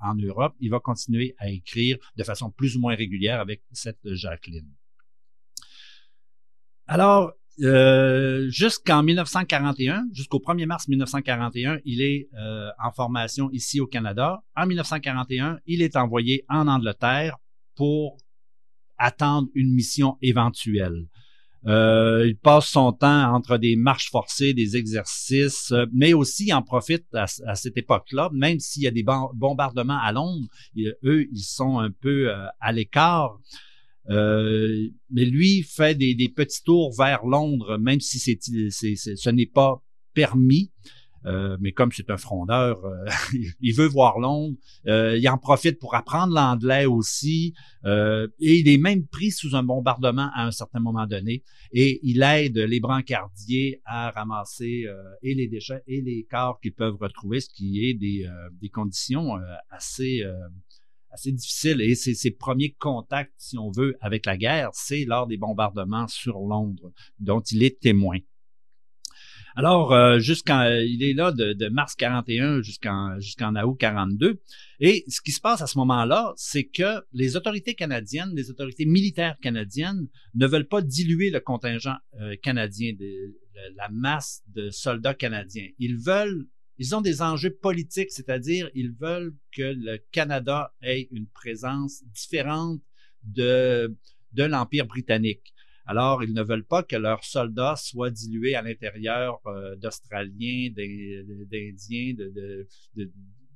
en 0.00 0.14
Europe, 0.14 0.54
il 0.61 0.70
va 0.70 0.80
continuer 0.80 1.35
à 1.38 1.50
écrire 1.50 1.98
de 2.16 2.24
façon 2.24 2.50
plus 2.50 2.76
ou 2.76 2.80
moins 2.80 2.94
régulière 2.94 3.40
avec 3.40 3.62
cette 3.72 4.12
Jacqueline. 4.14 4.70
Alors, 6.87 7.33
euh, 7.62 8.49
jusqu'en 8.51 9.03
1941, 9.03 10.07
jusqu'au 10.12 10.38
1er 10.38 10.67
mars 10.67 10.88
1941, 10.88 11.79
il 11.85 12.03
est 12.03 12.29
euh, 12.37 12.69
en 12.83 12.90
formation 12.90 13.51
ici 13.53 13.81
au 13.81 13.87
Canada. 13.87 14.43
En 14.57 14.67
1941, 14.67 15.59
il 15.67 15.83
est 15.83 15.97
envoyé 15.97 16.45
en 16.49 16.67
Angleterre 16.67 17.37
pour 17.77 18.17
attendre 18.99 19.49
une 19.55 19.73
mission 19.73 20.17
éventuelle. 20.21 21.07
Euh, 21.67 22.27
il 22.27 22.37
passe 22.37 22.67
son 22.67 22.93
temps 22.93 23.33
entre 23.33 23.57
des 23.57 23.77
marches 23.77 24.11
forcées, 24.11 24.53
des 24.53 24.77
exercices, 24.77 25.73
mais 25.93 26.12
aussi 26.12 26.53
en 26.53 26.61
profite 26.61 27.07
à, 27.14 27.27
cette 27.55 27.77
époque-là, 27.79 28.31
même 28.33 28.59
s'il 28.59 28.83
y 28.83 28.87
a 28.87 28.90
des 28.90 29.05
bombardements 29.35 29.99
à 29.99 30.12
Londres, 30.12 30.47
eux, 31.05 31.27
ils 31.33 31.45
sont 31.45 31.79
un 31.79 31.90
peu 31.90 32.31
à 32.61 32.73
l'écart. 32.73 33.38
Euh, 34.11 34.88
mais 35.11 35.25
lui 35.25 35.62
fait 35.62 35.95
des, 35.95 36.29
petits 36.29 36.62
tours 36.62 36.95
vers 36.97 37.25
Londres, 37.25 37.79
même 37.79 38.01
si 38.01 38.19
c'est, 38.19 38.38
ce 38.40 39.31
n'est 39.31 39.47
pas 39.47 39.83
permis. 40.14 40.71
Euh, 41.27 41.57
mais 41.59 41.73
comme 41.73 41.90
c'est 41.90 42.11
un 42.11 42.19
frondeur, 42.19 42.85
euh, 42.85 43.07
il 43.61 43.75
veut 43.75 43.87
voir 43.87 44.19
Londres. 44.19 44.59
il 44.85 45.27
en 45.31 45.38
profite 45.38 45.79
pour 45.79 45.95
apprendre 45.95 46.35
l'anglais 46.35 46.85
aussi. 46.85 47.55
et 47.87 48.29
il 48.40 48.69
est 48.69 48.77
même 48.77 49.07
pris 49.07 49.31
sous 49.31 49.57
un 49.57 49.62
bombardement 49.62 50.31
à 50.35 50.45
un 50.47 50.51
certain 50.51 50.81
moment 50.81 51.07
donné. 51.07 51.43
Et 51.73 51.99
il 52.03 52.23
aide 52.23 52.59
les 52.59 52.79
brancardiers 52.79 53.81
à 53.87 54.11
ramasser 54.11 54.85
et 55.23 55.35
les 55.35 55.49
déchets 55.49 55.83
et 55.87 56.03
les 56.03 56.27
corps 56.31 56.61
qu'ils 56.61 56.75
peuvent 56.75 56.99
retrouver, 57.01 57.40
ce 57.40 57.49
qui 57.49 57.88
est 57.88 57.95
des, 57.95 58.29
des 58.61 58.69
conditions 58.69 59.37
assez 59.71 60.23
assez 61.14 61.33
difficile 61.33 61.81
et 61.81 61.94
c'est 61.94 62.14
ses 62.14 62.33
premiers 62.33 62.72
contacts, 62.72 63.33
si 63.38 63.57
on 63.57 63.70
veut, 63.70 63.96
avec 64.00 64.27
la 64.27 64.37
guerre, 64.37 64.70
c'est 64.72 65.05
lors 65.05 65.27
des 65.27 65.37
bombardements 65.37 66.09
sur 66.09 66.40
Londres, 66.40 66.92
dont 67.20 67.40
il 67.40 67.62
est 67.62 67.81
témoin. 67.81 68.18
Alors, 69.57 69.92
euh, 69.92 70.18
jusqu'en, 70.18 70.64
il 70.64 71.05
est 71.05 71.12
là 71.12 71.31
de, 71.31 71.68
mars 71.68 71.94
41 71.94 72.62
jusqu'en 72.62 73.20
jusqu'en 73.20 73.55
août 73.55 73.77
42. 73.79 74.42
Et 74.81 75.05
ce 75.07 75.20
qui 75.20 75.31
se 75.31 75.40
passe 75.40 75.62
à 75.62 75.68
ce 75.68 75.79
moment-là, 75.79 76.33
c'est 76.37 76.64
que 76.64 77.05
les 77.12 77.37
autorités 77.37 77.74
canadiennes, 77.74 78.33
les 78.35 78.50
autorités 78.50 78.85
militaires 78.85 79.37
canadiennes, 79.40 80.09
ne 80.35 80.46
veulent 80.48 80.66
pas 80.66 80.83
diluer 80.83 81.31
le 81.31 81.38
contingent 81.38 81.94
euh, 82.20 82.35
canadien, 82.42 82.94
de, 82.98 83.37
la 83.77 83.88
masse 83.90 84.42
de 84.48 84.70
soldats 84.70 85.14
canadiens. 85.14 85.68
Ils 85.79 85.98
veulent 85.98 86.48
ils 86.79 86.95
ont 86.95 87.01
des 87.01 87.23
enjeux 87.23 87.55
politiques, 87.55 88.11
c'est-à-dire 88.11 88.71
ils 88.75 88.93
veulent 88.93 89.35
que 89.53 89.63
le 89.63 89.99
Canada 90.11 90.75
ait 90.83 91.09
une 91.11 91.27
présence 91.27 92.03
différente 92.07 92.81
de, 93.23 93.97
de 94.33 94.45
l'Empire 94.45 94.87
britannique. 94.87 95.55
Alors, 95.87 96.25
ils 96.25 96.33
ne 96.33 96.43
veulent 96.43 96.65
pas 96.65 96.83
que 96.83 96.97
leurs 96.97 97.25
soldats 97.25 97.77
soient 97.77 98.11
dilués 98.11 98.55
à 98.55 98.63
l'intérieur 98.63 99.41
euh, 99.47 99.77
d'Australiens, 99.77 100.71
d'Indiens, 100.71 102.15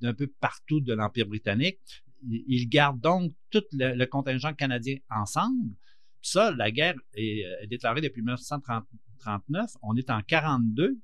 d'un 0.01 0.15
peu 0.15 0.27
partout 0.27 0.81
de 0.81 0.93
l'Empire 0.93 1.27
britannique. 1.27 1.81
Ils 2.29 2.69
gardent 2.69 3.01
donc 3.01 3.33
tout 3.51 3.63
le, 3.73 4.05
contingent 4.05 4.53
canadien 4.55 4.99
ensemble, 5.09 5.75
ça, 6.21 6.51
la 6.51 6.71
guerre 6.71 6.97
est, 7.15 7.45
est 7.63 7.67
déclarée 7.69 8.01
depuis 8.01 8.23
1939. 8.23 9.71
On 9.83 9.97
est 9.97 10.11
en 10.11 10.21
42 10.21 10.99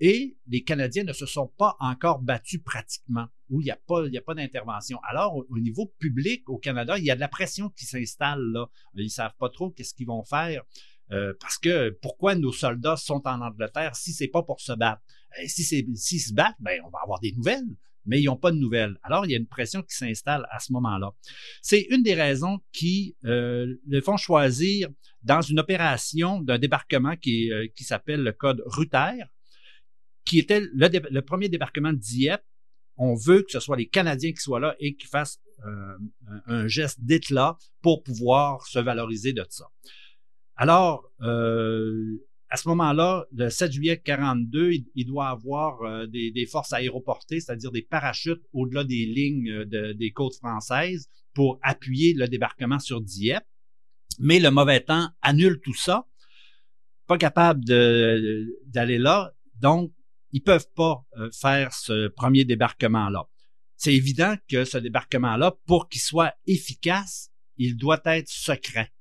et 0.00 0.36
les 0.46 0.62
Canadiens 0.62 1.04
ne 1.04 1.12
se 1.12 1.26
sont 1.26 1.48
pas 1.58 1.76
encore 1.80 2.20
battus 2.20 2.62
pratiquement, 2.62 3.26
où 3.50 3.60
il 3.60 3.64
n'y 3.64 3.70
a 3.70 3.78
pas, 3.86 4.04
pas 4.24 4.34
d'intervention. 4.34 4.98
Alors, 5.08 5.36
au, 5.36 5.58
niveau 5.58 5.86
public 5.98 6.48
au 6.48 6.58
Canada, 6.58 6.98
il 6.98 7.04
y 7.04 7.10
a 7.10 7.14
de 7.14 7.20
la 7.20 7.28
pression 7.28 7.70
qui 7.70 7.84
s'installe 7.84 8.40
là. 8.52 8.66
Ils 8.94 9.10
savent 9.10 9.34
pas 9.38 9.48
trop 9.48 9.70
qu'est-ce 9.70 9.94
qu'ils 9.94 10.06
vont 10.06 10.24
faire. 10.24 10.62
Euh, 11.10 11.32
parce 11.40 11.56
que 11.56 11.90
pourquoi 12.02 12.34
nos 12.34 12.52
soldats 12.52 12.96
sont 12.96 13.26
en 13.26 13.40
Angleterre 13.40 13.96
si 13.96 14.12
c'est 14.12 14.28
pas 14.28 14.42
pour 14.42 14.60
se 14.60 14.72
battre? 14.72 15.02
Euh, 15.38 15.44
si 15.46 15.64
c'est 15.64 15.86
s'ils 15.94 16.20
se 16.20 16.34
battent, 16.34 16.56
ben 16.60 16.80
on 16.84 16.90
va 16.90 16.98
avoir 17.02 17.18
des 17.20 17.32
nouvelles, 17.32 17.64
mais 18.04 18.20
ils 18.20 18.26
n'ont 18.26 18.36
pas 18.36 18.50
de 18.50 18.56
nouvelles. 18.56 18.98
Alors 19.02 19.24
il 19.24 19.30
y 19.30 19.34
a 19.34 19.38
une 19.38 19.46
pression 19.46 19.82
qui 19.82 19.96
s'installe 19.96 20.46
à 20.50 20.58
ce 20.58 20.72
moment-là. 20.72 21.12
C'est 21.62 21.86
une 21.90 22.02
des 22.02 22.14
raisons 22.14 22.58
qui 22.72 23.16
euh, 23.24 23.74
le 23.86 24.00
font 24.02 24.18
choisir 24.18 24.88
dans 25.22 25.40
une 25.40 25.58
opération 25.58 26.40
d'un 26.40 26.58
débarquement 26.58 27.16
qui, 27.16 27.52
euh, 27.52 27.66
qui 27.74 27.84
s'appelle 27.84 28.22
le 28.22 28.32
code 28.32 28.62
Ruther, 28.66 29.24
qui 30.28 30.38
était 30.38 30.60
le, 30.60 31.20
premier 31.20 31.48
débarquement 31.48 31.92
de 31.92 31.98
Dieppe. 31.98 32.44
On 32.96 33.14
veut 33.14 33.42
que 33.42 33.50
ce 33.50 33.60
soit 33.60 33.76
les 33.76 33.88
Canadiens 33.88 34.32
qui 34.32 34.40
soient 34.40 34.60
là 34.60 34.76
et 34.78 34.94
qui 34.94 35.06
fassent 35.06 35.40
euh, 35.66 35.98
un, 36.46 36.68
geste 36.68 37.00
d'éclat 37.00 37.56
pour 37.80 38.02
pouvoir 38.02 38.66
se 38.66 38.78
valoriser 38.78 39.32
de 39.32 39.44
ça. 39.48 39.66
Alors, 40.56 41.10
euh, 41.22 42.26
à 42.50 42.56
ce 42.56 42.68
moment-là, 42.68 43.26
le 43.32 43.48
7 43.48 43.72
juillet 43.72 43.98
42, 43.98 44.72
il, 44.94 45.06
doit 45.06 45.28
avoir 45.28 45.80
euh, 45.82 46.06
des, 46.06 46.46
forces 46.50 46.72
aéroportées, 46.72 47.40
c'est-à-dire 47.40 47.70
des 47.70 47.82
parachutes 47.82 48.42
au-delà 48.52 48.84
des 48.84 49.06
lignes 49.06 49.64
des 49.64 50.12
côtes 50.12 50.34
françaises 50.34 51.08
pour 51.34 51.58
appuyer 51.62 52.14
le 52.14 52.26
débarquement 52.28 52.80
sur 52.80 53.00
Dieppe. 53.00 53.44
Mais 54.18 54.40
le 54.40 54.50
mauvais 54.50 54.80
temps 54.80 55.08
annule 55.22 55.60
tout 55.60 55.74
ça. 55.74 56.06
Pas 57.06 57.16
capable 57.16 57.64
d'aller 57.64 58.98
là. 58.98 59.32
Donc, 59.60 59.92
ils 60.32 60.42
peuvent 60.42 60.68
pas 60.74 61.04
euh, 61.16 61.30
faire 61.30 61.72
ce 61.72 62.08
premier 62.08 62.44
débarquement-là. 62.44 63.28
C'est 63.76 63.94
évident 63.94 64.34
que 64.48 64.64
ce 64.64 64.78
débarquement-là, 64.78 65.56
pour 65.66 65.88
qu'il 65.88 66.00
soit 66.00 66.34
efficace, 66.46 67.30
il 67.56 67.76
doit 67.76 68.00
être 68.04 68.28
secret. 68.28 68.92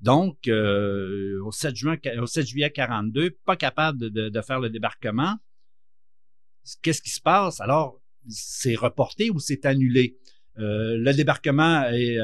Donc, 0.00 0.48
euh, 0.48 1.40
au 1.44 1.52
7 1.52 1.74
juin, 1.74 1.96
au 2.20 2.26
7 2.26 2.46
juillet 2.46 2.70
42, 2.70 3.30
pas 3.44 3.56
capable 3.56 4.10
de, 4.10 4.42
faire 4.42 4.60
le 4.60 4.70
débarquement. 4.70 5.36
Qu'est-ce 6.82 7.02
qui 7.02 7.10
se 7.10 7.20
passe? 7.20 7.60
Alors, 7.60 8.00
c'est 8.28 8.74
reporté 8.74 9.30
ou 9.30 9.38
c'est 9.38 9.64
annulé? 9.66 10.18
Euh, 10.58 10.96
le 10.98 11.12
débarquement, 11.14 11.84
est, 11.90 12.18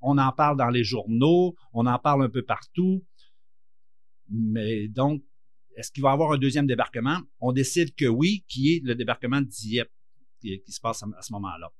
on 0.00 0.18
en 0.18 0.32
parle 0.32 0.56
dans 0.56 0.70
les 0.70 0.84
journaux, 0.84 1.54
on 1.72 1.86
en 1.86 1.98
parle 1.98 2.24
un 2.24 2.28
peu 2.28 2.42
partout. 2.42 3.04
Mais 4.28 4.88
donc, 4.88 5.22
est-ce 5.80 5.90
qu'il 5.90 6.02
va 6.02 6.10
y 6.10 6.12
avoir 6.12 6.32
un 6.32 6.38
deuxième 6.38 6.66
débarquement? 6.66 7.20
On 7.40 7.52
décide 7.52 7.94
que 7.94 8.04
oui, 8.04 8.44
qui 8.48 8.74
est 8.74 8.84
le 8.84 8.94
débarquement 8.94 9.40
de 9.40 9.46
Dieppe 9.46 9.90
qui, 10.40 10.60
se 10.68 10.80
passe 10.80 11.02
à, 11.02 11.22
ce 11.22 11.32
moment-là. 11.32 11.72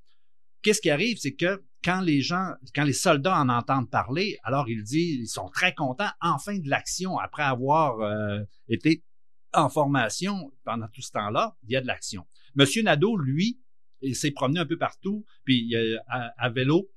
Qu'est-ce 0.62 0.80
qui 0.80 0.90
arrive? 0.90 1.18
C'est 1.18 1.34
que 1.34 1.62
quand 1.84 2.00
les 2.00 2.22
gens, 2.22 2.54
quand 2.74 2.84
les 2.84 2.94
soldats 2.94 3.38
en 3.38 3.48
entendent 3.50 3.90
parler, 3.90 4.38
alors 4.42 4.68
ils 4.68 4.82
disent, 4.82 5.20
ils 5.20 5.28
sont 5.28 5.48
très 5.48 5.74
contents, 5.74 6.10
enfin 6.22 6.58
de 6.58 6.68
l'action, 6.68 7.18
après 7.18 7.42
avoir 7.42 8.00
euh, 8.00 8.40
été 8.68 9.04
en 9.52 9.68
formation 9.68 10.50
pendant 10.64 10.88
tout 10.88 11.02
ce 11.02 11.12
temps-là, 11.12 11.56
il 11.64 11.72
y 11.72 11.76
a 11.76 11.82
de 11.82 11.86
l'action. 11.86 12.26
Monsieur 12.54 12.82
Nadeau, 12.82 13.16
lui, 13.16 13.60
il 14.00 14.16
s'est 14.16 14.30
promené 14.30 14.60
un 14.60 14.66
peu 14.66 14.78
partout, 14.78 15.24
puis 15.44 15.74
à, 16.06 16.48
vélo. 16.48 16.90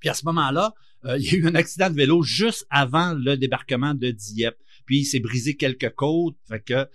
Puis 0.00 0.10
à 0.10 0.14
ce 0.14 0.26
moment-là, 0.26 0.74
euh, 1.06 1.16
il 1.18 1.24
y 1.24 1.34
a 1.34 1.38
eu 1.38 1.46
un 1.46 1.54
accident 1.54 1.88
de 1.88 1.94
vélo 1.94 2.22
juste 2.22 2.66
avant 2.68 3.14
le 3.14 3.36
débarquement 3.36 3.94
de 3.94 4.10
Dieppe 4.10 4.58
puis 4.86 5.00
il 5.00 5.04
s'est 5.04 5.20
brisé 5.20 5.56
quelques 5.56 5.94
côtes, 5.94 6.36
fait 6.48 6.60
que 6.60 6.88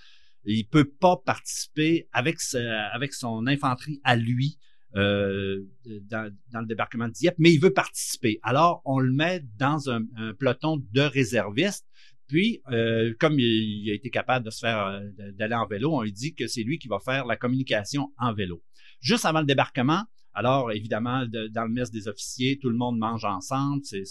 il 0.45 0.67
peut 0.67 0.89
pas 0.89 1.17
participer 1.17 2.08
avec 2.12 2.41
son 2.41 3.45
infanterie 3.45 4.01
à 4.04 4.15
lui 4.15 4.58
euh, 4.95 5.62
dans, 5.86 6.34
le 6.54 6.65
débarquement 6.65 7.08
de 7.08 7.13
Dieppe, 7.13 7.36
mais 7.38 7.54
il 7.54 7.60
veut 7.60 7.73
participer. 7.73 8.39
Alors 8.43 8.82
on 8.84 8.99
le 8.99 9.13
met 9.13 9.41
dans 9.58 9.89
un, 9.89 10.04
peloton 10.38 10.84
de 10.91 11.01
réservistes. 11.01 11.88
Puis, 12.27 12.62
euh, 12.71 13.13
comme 13.19 13.39
il, 13.39 13.89
a 13.89 13.93
été 13.93 14.10
capable 14.10 14.45
de 14.45 14.51
se 14.51 14.60
faire 14.60 14.86
euh, 14.86 15.32
d'aller 15.34 15.56
en 15.56 15.67
vélo, 15.67 15.93
on 15.93 16.01
lui 16.01 16.13
dit 16.13 16.34
que 16.34 16.47
c'est 16.47 16.63
lui 16.63 16.80
qui 16.80 16.88
va 16.88 16.99
faire 16.99 17.25
la 17.25 17.36
communication 17.36 18.12
en 18.17 18.34
vélo. 18.34 18.63
Juste 19.01 19.25
avant 19.25 19.41
le 19.41 19.45
débarquement, 19.45 20.04
alors 20.34 20.71
évidemment, 20.71 21.25
dans 21.25 21.65
le 21.65 21.69
mess 21.71 21.91
des 21.91 22.08
officiers, 22.08 22.58
tout 22.58 22.69
le 22.69 22.77
monde 22.77 22.97
mange 22.97 23.25
ensemble. 23.25 23.82
C'est 23.84 24.06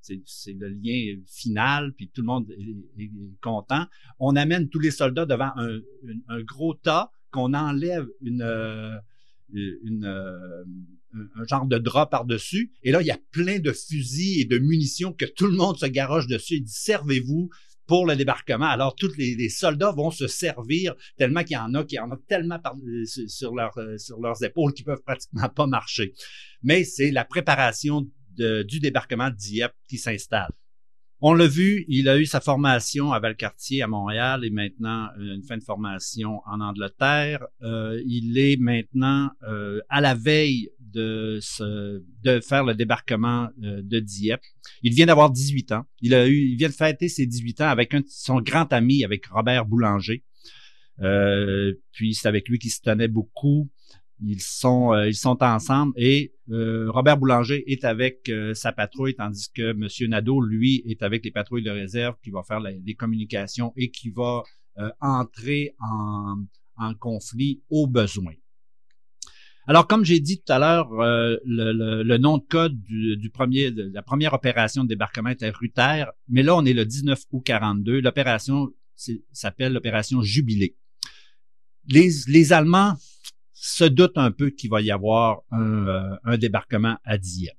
c'est 0.00 0.52
le 0.52 0.68
lien 0.68 1.20
final, 1.26 1.92
puis 1.94 2.08
tout 2.08 2.22
le 2.22 2.26
monde 2.26 2.50
est, 2.98 3.10
content. 3.42 3.86
On 4.18 4.36
amène 4.36 4.68
tous 4.68 4.78
les 4.78 4.90
soldats 4.90 5.26
devant 5.26 5.50
un, 5.56 6.42
gros 6.42 6.74
tas 6.74 7.10
qu'on 7.30 7.54
enlève 7.54 8.06
une, 8.22 8.42
euh, 8.42 8.96
euh, 9.54 10.64
un 11.36 11.44
genre 11.44 11.66
de 11.66 11.78
drap 11.78 12.06
par-dessus. 12.06 12.72
Et 12.82 12.92
là, 12.92 13.00
il 13.00 13.06
y 13.06 13.10
a 13.10 13.18
plein 13.30 13.58
de 13.58 13.72
fusils 13.72 14.40
et 14.40 14.44
de 14.44 14.58
munitions 14.58 15.12
que 15.12 15.26
tout 15.26 15.46
le 15.46 15.56
monde 15.56 15.78
se 15.78 15.86
garoche 15.86 16.26
dessus. 16.26 16.56
Il 16.56 16.64
dit, 16.64 16.72
servez-vous 16.72 17.50
pour 17.86 18.06
le 18.06 18.14
débarquement. 18.14 18.66
Alors, 18.66 18.94
tous 18.94 19.16
les, 19.16 19.48
soldats 19.48 19.92
vont 19.92 20.10
se 20.10 20.26
servir 20.26 20.94
tellement 21.16 21.42
qu'il 21.42 21.54
y 21.54 21.58
en 21.58 21.72
a, 21.74 21.84
qui 21.84 21.98
en 21.98 22.10
a 22.10 22.18
tellement 22.28 22.60
sur, 23.26 23.54
leur, 23.54 23.72
sur 23.98 24.20
leurs 24.20 24.44
épaules 24.44 24.74
qu'ils 24.74 24.84
peuvent 24.84 25.02
pratiquement 25.02 25.48
pas 25.48 25.66
marcher. 25.66 26.12
Mais 26.62 26.84
c'est 26.84 27.10
la 27.10 27.24
préparation 27.24 28.06
du 28.38 28.80
débarquement 28.80 29.30
de 29.30 29.36
Dieppe 29.36 29.74
qui 29.88 29.98
s'installe. 29.98 30.52
On 31.20 31.34
l'a 31.34 31.48
vu, 31.48 31.84
il 31.88 32.08
a 32.08 32.16
eu 32.16 32.26
sa 32.26 32.40
formation 32.40 33.12
à 33.12 33.18
Valcartier 33.18 33.82
à 33.82 33.88
Montréal 33.88 34.44
et 34.44 34.50
maintenant 34.50 35.08
euh, 35.18 35.34
une 35.34 35.42
fin 35.42 35.56
de 35.56 35.64
formation 35.64 36.40
en 36.46 36.60
Angleterre. 36.60 37.44
Euh, 37.62 38.00
il 38.06 38.38
est 38.38 38.56
maintenant 38.56 39.28
euh, 39.42 39.80
à 39.88 40.00
la 40.00 40.14
veille 40.14 40.70
de, 40.78 41.40
faire 41.42 42.64
le 42.64 42.74
débarquement 42.74 43.48
de 43.58 43.98
Dieppe. 43.98 44.42
Il 44.82 44.94
vient 44.94 45.06
d'avoir 45.06 45.30
18 45.30 45.72
ans. 45.72 45.84
Il 46.00 46.10
vient 46.56 46.68
de 46.68 46.72
fêter 46.72 47.08
ses 47.08 47.26
18 47.26 47.62
ans 47.62 47.68
avec 47.68 47.94
son 48.08 48.40
grand 48.40 48.72
ami, 48.72 49.04
avec 49.04 49.26
Robert 49.26 49.66
Boulanger. 49.66 50.24
puis 51.92 52.14
c'est 52.14 52.28
avec 52.28 52.48
lui 52.48 52.58
qu'il 52.58 52.70
se 52.70 52.80
tenait 52.80 53.08
beaucoup. 53.08 53.68
Ils 54.20 54.40
sont, 54.40 54.92
euh, 54.92 55.08
ils 55.08 55.14
sont 55.14 55.42
ensemble 55.42 55.92
et 55.96 56.34
euh, 56.50 56.90
Robert 56.90 57.18
Boulanger 57.18 57.62
est 57.70 57.84
avec 57.84 58.28
euh, 58.28 58.52
sa 58.52 58.72
patrouille, 58.72 59.14
tandis 59.14 59.50
que 59.52 59.70
M. 59.70 60.10
Nadeau, 60.10 60.40
lui, 60.40 60.82
est 60.86 61.02
avec 61.02 61.24
les 61.24 61.30
patrouilles 61.30 61.62
de 61.62 61.70
réserve 61.70 62.16
qui 62.22 62.30
va 62.30 62.42
faire 62.42 62.60
les 62.60 62.94
communications 62.94 63.72
et 63.76 63.90
qui 63.90 64.10
va 64.10 64.42
entrer 65.00 65.74
en, 65.80 66.36
en, 66.76 66.94
conflit 66.94 67.62
au 67.68 67.88
besoin. 67.88 68.32
Alors, 69.66 69.88
comme 69.88 70.04
j'ai 70.04 70.20
dit 70.20 70.40
tout 70.40 70.52
à 70.52 70.60
l'heure, 70.60 70.88
le, 70.92 72.02
le, 72.04 72.18
nom 72.18 72.38
de 72.38 72.44
code 72.44 72.80
du, 72.80 73.16
du, 73.16 73.28
premier, 73.28 73.72
de 73.72 73.90
la 73.92 74.02
première 74.02 74.34
opération 74.34 74.84
de 74.84 74.88
débarquement 74.88 75.30
était 75.30 75.50
Ruther, 75.50 76.04
mais 76.28 76.44
là, 76.44 76.54
on 76.54 76.64
est 76.64 76.72
le 76.72 76.86
19 76.86 77.20
août 77.32 77.42
42. 77.44 78.00
L'opération 78.00 78.68
s'appelle 79.32 79.72
l'opération 79.72 80.22
Jubilé. 80.22 80.76
Les, 81.88 82.08
les 82.28 82.52
Allemands 82.52 82.94
se 83.60 83.84
doute 83.84 84.16
un 84.16 84.30
peu 84.30 84.50
qu'il 84.50 84.70
va 84.70 84.80
y 84.80 84.90
avoir 84.92 85.40
un, 85.50 85.86
euh, 86.26 86.36
débarquement 86.36 86.96
à 87.04 87.18
Dieppe. 87.18 87.56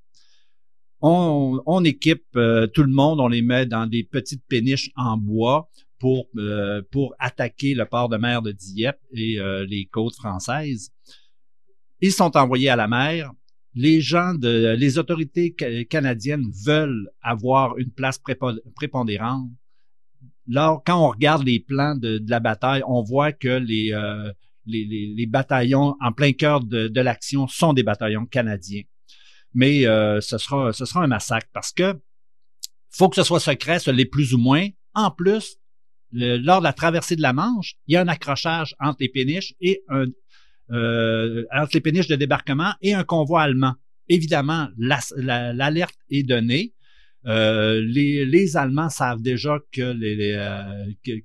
On, 1.02 1.84
équipe 1.86 2.26
euh, 2.36 2.68
tout 2.68 2.84
le 2.84 2.92
monde, 2.92 3.20
on 3.20 3.28
les 3.28 3.42
met 3.42 3.66
dans 3.66 3.86
des 3.86 4.04
petites 4.04 4.44
péniches 4.48 4.92
en 4.96 5.18
bois 5.18 5.70
pour, 5.98 6.28
euh, 6.38 6.82
attaquer 7.20 7.74
le 7.74 7.86
port 7.86 8.10
de 8.10 8.18
mer 8.18 8.42
de 8.42 8.52
Dieppe 8.52 9.00
et 9.14 9.40
les 9.68 9.88
côtes 9.92 10.16
françaises. 10.16 10.92
Ils 12.02 12.12
sont 12.12 12.36
envoyés 12.38 12.70
à 12.70 12.76
la 12.78 12.88
mer. 12.88 13.32
Les 13.74 14.98
autorités 14.98 15.54
canadiennes 15.90 16.50
veulent 16.66 17.10
avoir 17.22 17.78
une 17.78 17.92
place 17.92 18.20
prépondérante. 18.76 19.50
Là, 20.48 20.82
quand 20.86 21.06
on 21.06 21.10
regarde 21.10 21.46
les 21.46 21.60
plans 21.60 21.96
de, 21.96 22.22
la 22.28 22.40
bataille, 22.40 22.84
on 22.88 23.04
voit 23.04 23.32
que 23.32 23.50
les, 23.50 23.94
les, 24.69 25.25
bataillons 25.27 25.95
en 25.99 26.12
plein 26.12 26.34
cœur 26.34 26.63
de, 26.63 27.01
l'action 27.01 27.47
sont 27.47 27.73
des 27.73 27.84
bataillons 27.84 28.25
canadiens. 28.25 28.84
Mais 29.53 29.88
euh, 29.88 30.21
ce, 30.21 30.38
sera, 30.38 30.71
un 30.95 31.08
massacre 31.08 31.47
parce 31.53 31.71
que 31.71 31.99
faut 32.91 33.10
que 33.10 33.15
ce 33.15 33.23
soit 33.23 33.39
secret, 33.39 33.79
ce 33.79 33.91
l'est 33.91 34.05
plus 34.05 34.34
ou 34.34 34.38
moins. 34.38 34.67
En 34.93 35.12
plus, 35.12 35.58
lors 36.12 36.60
de 36.60 36.63
la 36.63 36.73
traversée 36.73 37.15
de 37.15 37.21
la 37.21 37.34
Manche, 37.34 37.75
il 37.88 37.93
y 37.93 37.97
a 37.97 38.01
un 38.01 38.08
accrochage 38.08 38.75
entre 38.79 38.97
les 39.01 39.10
péniches 39.10 39.53
et 39.62 39.84
euh, 40.71 41.45
les 41.73 41.82
péniches 41.82 42.08
de 42.08 42.15
débarquement 42.15 42.73
et 42.82 42.93
un 42.93 43.03
convoi 43.03 43.41
allemand. 43.43 43.75
Évidemment, 44.08 44.67
l'alerte 44.77 45.97
est 46.10 46.23
donnée. 46.23 46.73
Euh, 47.25 47.82
les, 47.82 48.58
Allemands 48.58 48.89
savent 48.89 49.21
déjà 49.21 49.60
que 49.71 49.93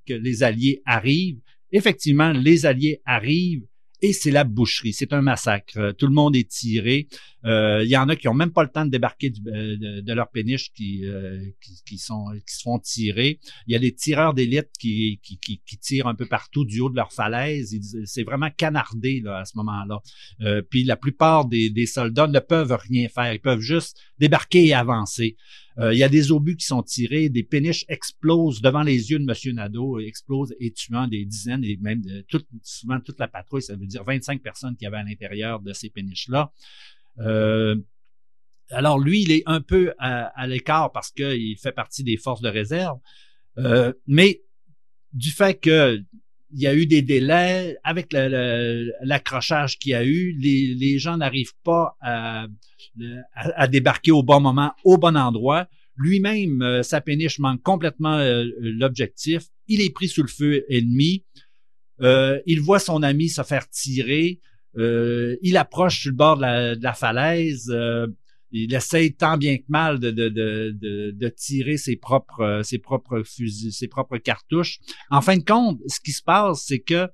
les 0.08 0.42
Alliés 0.42 0.82
arrivent 0.84 1.40
effectivement, 1.74 2.32
les 2.32 2.64
Alliés 2.64 3.02
arrivent 3.04 3.66
et 4.00 4.12
c'est 4.12 4.30
la 4.30 4.44
boucherie. 4.44 4.92
C'est 4.92 5.12
un 5.14 5.22
massacre. 5.22 5.92
Tout 5.92 6.06
le 6.06 6.12
monde 6.12 6.36
est 6.36 6.50
tiré. 6.50 7.08
Euh, 7.46 7.82
il 7.84 7.88
y 7.88 7.96
en 7.96 8.08
a 8.08 8.16
qui 8.16 8.28
ont 8.28 8.34
même 8.34 8.52
pas 8.52 8.62
le 8.62 8.68
temps 8.68 8.84
de 8.84 8.90
débarquer 8.90 9.32
euh, 9.46 10.02
de, 10.02 10.12
leur 10.12 10.30
péniche 10.30 10.72
qui, 10.72 11.06
euh, 11.06 11.40
qui, 11.86 11.96
sont 11.96 12.26
qui 12.46 12.54
se 12.54 12.62
font 12.62 12.78
tirer. 12.78 13.40
Il 13.66 13.72
y 13.72 13.76
a 13.76 13.78
des 13.78 13.94
tireurs 13.94 14.34
d'élite 14.34 14.68
qui, 14.78 15.20
qui, 15.22 15.38
qui, 15.38 15.78
tirent 15.78 16.06
un 16.06 16.14
peu 16.14 16.26
partout 16.26 16.66
du 16.66 16.80
haut 16.80 16.90
de 16.90 16.96
leur 16.96 17.12
falaise. 17.12 17.74
C'est 18.04 18.24
vraiment 18.24 18.50
canardé 18.50 19.20
là, 19.24 19.38
à 19.38 19.44
ce 19.46 19.56
moment-là. 19.56 20.62
puis 20.70 20.84
la 20.84 20.96
plupart 20.96 21.46
des, 21.46 21.70
des 21.70 21.86
soldats 21.86 22.26
ne 22.26 22.40
peuvent 22.40 22.76
rien 22.90 23.08
faire. 23.08 23.32
Ils 23.32 23.40
peuvent 23.40 23.60
juste 23.60 23.98
débarquer 24.18 24.66
et 24.66 24.74
avancer. 24.74 25.36
Euh, 25.78 25.92
il 25.92 25.98
y 25.98 26.04
a 26.04 26.08
des 26.08 26.30
obus 26.30 26.56
qui 26.56 26.66
sont 26.66 26.82
tirés, 26.82 27.28
des 27.28 27.42
péniches 27.42 27.84
explosent 27.88 28.60
devant 28.60 28.82
les 28.82 29.10
yeux 29.10 29.18
de 29.18 29.24
M. 29.24 29.54
Nadeau, 29.56 29.98
explosent 29.98 30.54
et 30.60 30.70
tuant 30.72 31.08
des 31.08 31.24
dizaines 31.24 31.64
et 31.64 31.76
même 31.80 32.02
tout, 32.28 32.42
souvent 32.62 33.00
toute 33.00 33.18
la 33.18 33.26
patrouille, 33.26 33.62
ça 33.62 33.74
veut 33.74 33.86
dire 33.86 34.04
25 34.04 34.40
personnes 34.40 34.76
qui 34.76 34.86
avaient 34.86 34.98
à 34.98 35.02
l'intérieur 35.02 35.60
de 35.60 35.72
ces 35.72 35.90
péniches-là. 35.90 36.52
Euh, 37.18 37.76
alors 38.70 38.98
lui, 38.98 39.22
il 39.22 39.32
est 39.32 39.42
un 39.46 39.60
peu 39.60 39.94
à, 39.98 40.46
l'écart 40.46 40.92
parce 40.92 41.10
qu'il 41.10 41.58
fait 41.58 41.72
partie 41.72 42.04
des 42.04 42.16
forces 42.16 42.40
de 42.40 42.48
réserve, 42.48 42.98
euh, 43.58 43.92
mais 44.06 44.42
du 45.12 45.30
fait 45.30 45.54
que 45.54 46.02
il 46.54 46.62
y 46.62 46.66
a 46.66 46.74
eu 46.74 46.86
des 46.86 47.02
délais 47.02 47.76
avec 47.82 48.12
l'accrochage 48.12 49.78
qu'il 49.78 49.90
y 49.90 49.94
a 49.94 50.04
eu, 50.04 50.32
les, 50.38 50.98
gens 50.98 51.16
n'arrivent 51.16 51.56
pas 51.64 51.96
à, 52.00 52.46
à, 53.34 53.66
débarquer 53.66 54.12
au 54.12 54.22
bon 54.22 54.40
moment, 54.40 54.72
au 54.84 54.96
bon 54.96 55.16
endroit. 55.16 55.66
Lui-même, 55.96 56.62
euh, 56.62 56.82
sa 56.82 57.00
péniche 57.00 57.38
manque 57.38 57.62
complètement 57.62 58.18
euh, 58.18 58.44
l'objectif. 58.60 59.44
Il 59.68 59.80
est 59.80 59.90
pris 59.90 60.08
sous 60.08 60.22
le 60.22 60.28
feu 60.28 60.64
ennemi. 60.68 61.24
Euh, 62.00 62.40
il 62.46 62.60
voit 62.60 62.78
son 62.78 63.02
ami 63.02 63.28
se 63.28 63.42
faire 63.42 63.68
tirer. 63.68 64.40
il 64.76 65.56
approche 65.56 66.00
sur 66.00 66.10
le 66.10 66.16
bord 66.16 66.36
de 66.36 66.82
la, 66.82 66.94
falaise. 66.94 67.72
Il 68.62 68.74
essaye 68.74 69.14
tant 69.14 69.36
bien 69.36 69.58
que 69.58 69.64
mal 69.68 69.98
de, 69.98 70.10
de, 70.10 70.28
de, 70.28 71.10
de, 71.10 71.28
tirer 71.28 71.76
ses 71.76 71.96
propres, 71.96 72.62
ses 72.62 72.78
propres 72.78 73.22
fusils, 73.22 73.72
ses 73.72 73.88
propres 73.88 74.18
cartouches. 74.18 74.78
En 75.10 75.20
fin 75.20 75.36
de 75.36 75.44
compte, 75.44 75.80
ce 75.88 75.98
qui 76.00 76.12
se 76.12 76.22
passe, 76.22 76.64
c'est 76.66 76.80
que 76.80 77.08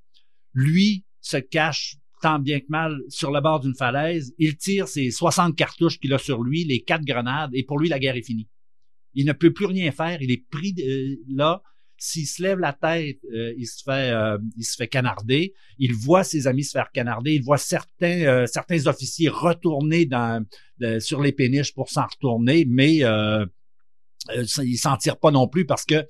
lui 0.53 1.05
se 1.21 1.39
cache 1.39 1.97
tant 2.21 2.39
bien 2.39 2.61
que 2.61 2.67
mal 2.69 3.01
sur 3.09 3.31
le 3.31 3.41
bord 3.41 3.61
d'une 3.61 3.75
falaise. 3.75 4.35
Il 4.39 4.57
tire 4.57 4.89
ses 4.89 5.11
60 5.11 5.57
cartouches 5.57 5.99
qu'il 5.99 6.13
a 6.13 6.19
sur 6.19 6.43
lui, 6.43 6.65
les 6.65 6.83
quatre 6.83 7.05
grenades, 7.05 7.51
et 7.55 7.63
pour 7.63 7.79
lui, 7.79 7.89
la 7.89 7.99
guerre 7.99 8.17
est 8.17 8.23
finie. 8.23 8.49
Il 9.15 9.27
ne 9.27 9.33
peut 9.33 9.53
plus 9.53 9.67
rien 9.67 9.91
faire. 9.91 10.23
Il 10.23 10.31
est 10.31 10.47
pris 10.51 10.75
euh, 10.79 11.17
là. 11.29 11.63
S'il 12.03 12.27
se 12.27 12.43
lève 12.43 12.59
la 12.59 12.73
tête, 12.73 13.19
euh, 13.33 13.53
il 13.59 13.67
se 13.67 13.85
fait, 13.85 14.11
euh, 14.11 14.39
il 14.57 14.65
se 14.65 14.75
fait 14.75 14.89
canarder. 14.89 15.53
Il 15.79 15.95
voit 15.95 16.25
ses 16.25 16.47
amis 16.47 16.65
se 16.65 16.73
faire 16.73 16.91
canarder. 16.91 17.35
Il 17.35 17.45
voit 17.45 17.59
certains, 17.59 18.47
certains 18.47 18.87
officiers 18.87 19.29
retourner 19.29 20.09
sur 20.99 21.21
les 21.21 21.33
péniches 21.33 21.75
pour 21.75 21.91
s'en 21.91 22.07
retourner, 22.07 22.65
mais 22.67 23.03
il 24.63 24.79
s'en 24.79 24.97
tire 24.97 25.19
pas 25.19 25.31
non 25.31 25.47
plus 25.47 25.67
parce 25.67 25.85
que 25.85 26.07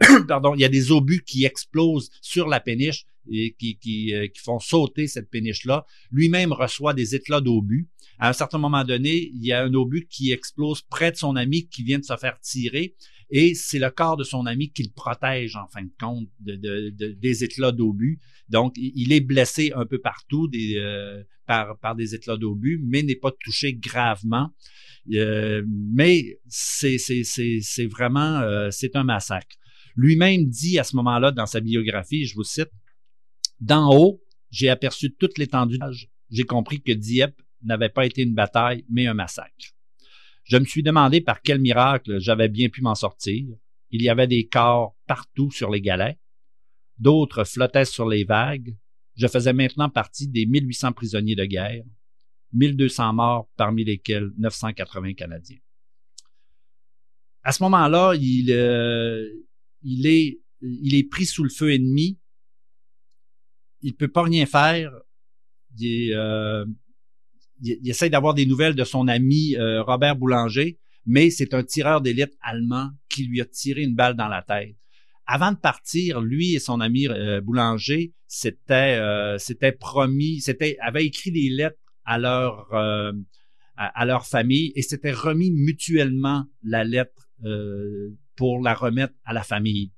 pardon, 0.28 0.54
il 0.54 0.60
y 0.60 0.64
a 0.64 0.68
des 0.68 0.92
obus 0.92 1.22
qui 1.24 1.44
explosent 1.44 2.10
sur 2.20 2.48
la 2.48 2.60
péniche 2.60 3.06
et 3.30 3.54
qui, 3.58 4.14
euh, 4.14 4.28
qui 4.28 4.40
font 4.40 4.58
sauter 4.58 5.06
cette 5.06 5.30
péniche-là. 5.30 5.86
Lui-même 6.10 6.52
reçoit 6.52 6.94
des 6.94 7.14
éclats 7.14 7.40
d'obus. 7.40 7.88
À 8.18 8.28
un 8.28 8.32
certain 8.32 8.58
moment 8.58 8.84
donné, 8.84 9.30
il 9.34 9.44
y 9.44 9.52
a 9.52 9.62
un 9.62 9.74
obus 9.74 10.06
qui 10.08 10.32
explose 10.32 10.82
près 10.82 11.10
de 11.10 11.16
son 11.16 11.36
ami 11.36 11.68
qui 11.68 11.82
vient 11.82 11.98
de 11.98 12.04
se 12.04 12.16
faire 12.16 12.38
tirer 12.40 12.94
et 13.30 13.54
c'est 13.54 13.78
le 13.78 13.90
corps 13.90 14.16
de 14.16 14.24
son 14.24 14.46
ami 14.46 14.72
qui 14.72 14.82
le 14.82 14.92
protège 14.94 15.56
en 15.56 15.66
fin 15.68 15.82
de 15.82 15.92
compte 15.98 16.28
de, 16.40 16.56
de, 16.56 17.12
des 17.12 17.44
éclats 17.44 17.72
d'obus. 17.72 18.20
Donc, 18.48 18.74
il 18.76 19.12
est 19.12 19.20
blessé 19.20 19.72
un 19.74 19.86
peu 19.86 19.98
partout 19.98 20.48
des, 20.48 20.76
euh, 20.76 21.22
par, 21.46 21.94
des 21.96 22.14
éclats 22.14 22.36
d'obus, 22.36 22.80
mais 22.84 23.02
n'est 23.02 23.16
pas 23.16 23.32
touché 23.40 23.74
gravement. 23.74 24.50
Euh, 25.12 25.62
mais 25.66 26.38
c'est 26.48 26.96
vraiment 27.86 28.68
c'est 28.70 28.96
un 28.96 29.04
massacre. 29.04 29.56
Lui-même 29.96 30.46
dit 30.46 30.78
à 30.78 30.84
ce 30.84 30.96
moment-là 30.96 31.30
dans 31.30 31.46
sa 31.46 31.60
biographie, 31.60 32.26
je 32.26 32.34
vous 32.34 32.44
cite, 32.44 32.70
D'en 33.60 33.94
haut, 33.96 34.22
j'ai 34.50 34.68
aperçu 34.68 35.14
toute 35.14 35.38
l'étendue. 35.38 35.78
J'ai 36.30 36.44
compris 36.44 36.82
que 36.82 36.92
Dieppe 36.92 37.40
n'avait 37.62 37.88
pas 37.88 38.04
été 38.04 38.22
une 38.22 38.34
bataille, 38.34 38.84
mais 38.90 39.06
un 39.06 39.14
massacre. 39.14 39.73
Je 40.44 40.58
me 40.58 40.64
suis 40.64 40.82
demandé 40.82 41.20
par 41.20 41.40
quel 41.40 41.60
miracle 41.60 42.18
j'avais 42.20 42.48
bien 42.48 42.68
pu 42.68 42.82
m'en 42.82 42.94
sortir. 42.94 43.46
Il 43.90 44.02
y 44.02 44.08
avait 44.08 44.26
des 44.26 44.46
corps 44.46 44.96
partout 45.06 45.50
sur 45.50 45.70
les 45.70 45.80
galets. 45.80 46.18
D'autres 46.98 47.44
flottaient 47.44 47.84
sur 47.84 48.08
les 48.08 48.24
vagues. 48.24 48.76
Je 49.16 49.26
faisais 49.26 49.52
maintenant 49.52 49.88
partie 49.88 50.28
des 50.28 50.46
1800 50.46 50.92
prisonniers 50.92 51.34
de 51.34 51.44
guerre. 51.44 51.84
1200 52.52 53.14
morts, 53.14 53.48
parmi 53.56 53.84
lesquels 53.84 54.30
980 54.38 55.14
Canadiens. 55.14 55.58
À 57.42 57.52
ce 57.52 57.62
moment-là, 57.64 58.14
il, 58.14 58.52
euh, 58.52 59.28
il 59.82 60.06
est 60.06 61.08
pris 61.10 61.26
sous 61.26 61.42
le 61.42 61.50
feu 61.50 61.72
ennemi. 61.72 62.18
Il 63.80 63.94
peut 63.96 64.08
pas 64.08 64.22
rien 64.22 64.46
faire. 64.46 64.92
Il, 65.78 66.12
euh, 66.14 66.64
il, 67.62 67.88
essaie 67.88 68.10
d'avoir 68.10 68.34
des 68.34 68.46
nouvelles 68.46 68.74
de 68.74 68.84
son 68.84 69.08
ami 69.08 69.56
euh, 69.56 69.82
Robert 69.82 70.16
Boulanger, 70.16 70.78
mais 71.06 71.30
c'est 71.30 71.54
un 71.54 71.62
tireur 71.62 72.00
d'élite 72.00 72.32
allemand 72.40 72.90
qui 73.08 73.26
lui 73.26 73.40
a 73.40 73.44
tiré 73.44 73.82
une 73.82 73.94
balle 73.94 74.16
dans 74.16 74.28
la 74.28 74.42
tête. 74.42 74.76
Avant 75.26 75.52
de 75.52 75.56
partir, 75.56 76.20
lui 76.20 76.54
et 76.54 76.58
son 76.58 76.80
ami 76.80 77.08
euh, 77.08 77.40
Boulanger 77.40 78.12
s'étaient 78.26 79.00
s'étaient 79.38 79.72
promis, 79.72 80.40
s'étaient 80.40 80.76
avaient 80.80 81.06
écrit 81.06 81.30
des 81.30 81.48
lettres 81.48 81.78
à 82.04 82.18
leur 82.18 82.74
à, 82.74 83.12
à, 83.76 84.04
leur 84.04 84.26
famille 84.26 84.72
et 84.74 84.82
s'étaient 84.82 85.12
remis 85.12 85.50
mutuellement 85.50 86.44
la 86.62 86.84
lettre 86.84 87.28
pour 88.36 88.60
la 88.60 88.74
remettre 88.74 89.14
à 89.24 89.32
la 89.32 89.42
famille. 89.42 89.92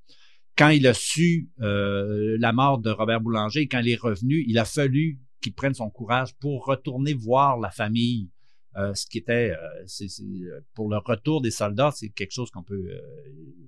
Quand 0.57 0.71
il 0.71 0.87
a 0.87 0.95
su 0.95 1.51
euh, 1.61 2.37
la 2.41 2.53
mort 2.53 2.79
de 2.79 2.91
Robert 2.91 3.21
Boulanger, 3.21 3.69
quand 3.69 3.81
il 3.81 3.91
est 3.91 4.01
revenu, 4.01 4.43
il 4.49 4.59
a 4.59 4.65
fallu 4.65 5.19
qu'il 5.47 5.55
prenne 5.55 5.75
son 5.75 5.91
courage 5.91 6.35
pour 6.37 6.65
retourner 6.65 7.15
voir 7.15 7.59
la 7.59 7.71
famille. 7.71 8.31
Euh, 8.77 8.93
ce 8.95 9.07
qui 9.07 9.19
était, 9.19 9.53
euh, 9.53 10.61
pour 10.75 10.91
le 10.91 10.99
retour 10.99 11.41
des 11.41 11.51
soldats, 11.51 11.93
c'est 11.95 12.11
quelque 12.11 12.33
chose 12.33 12.51
qu'on 12.51 12.63
peut, 12.63 12.91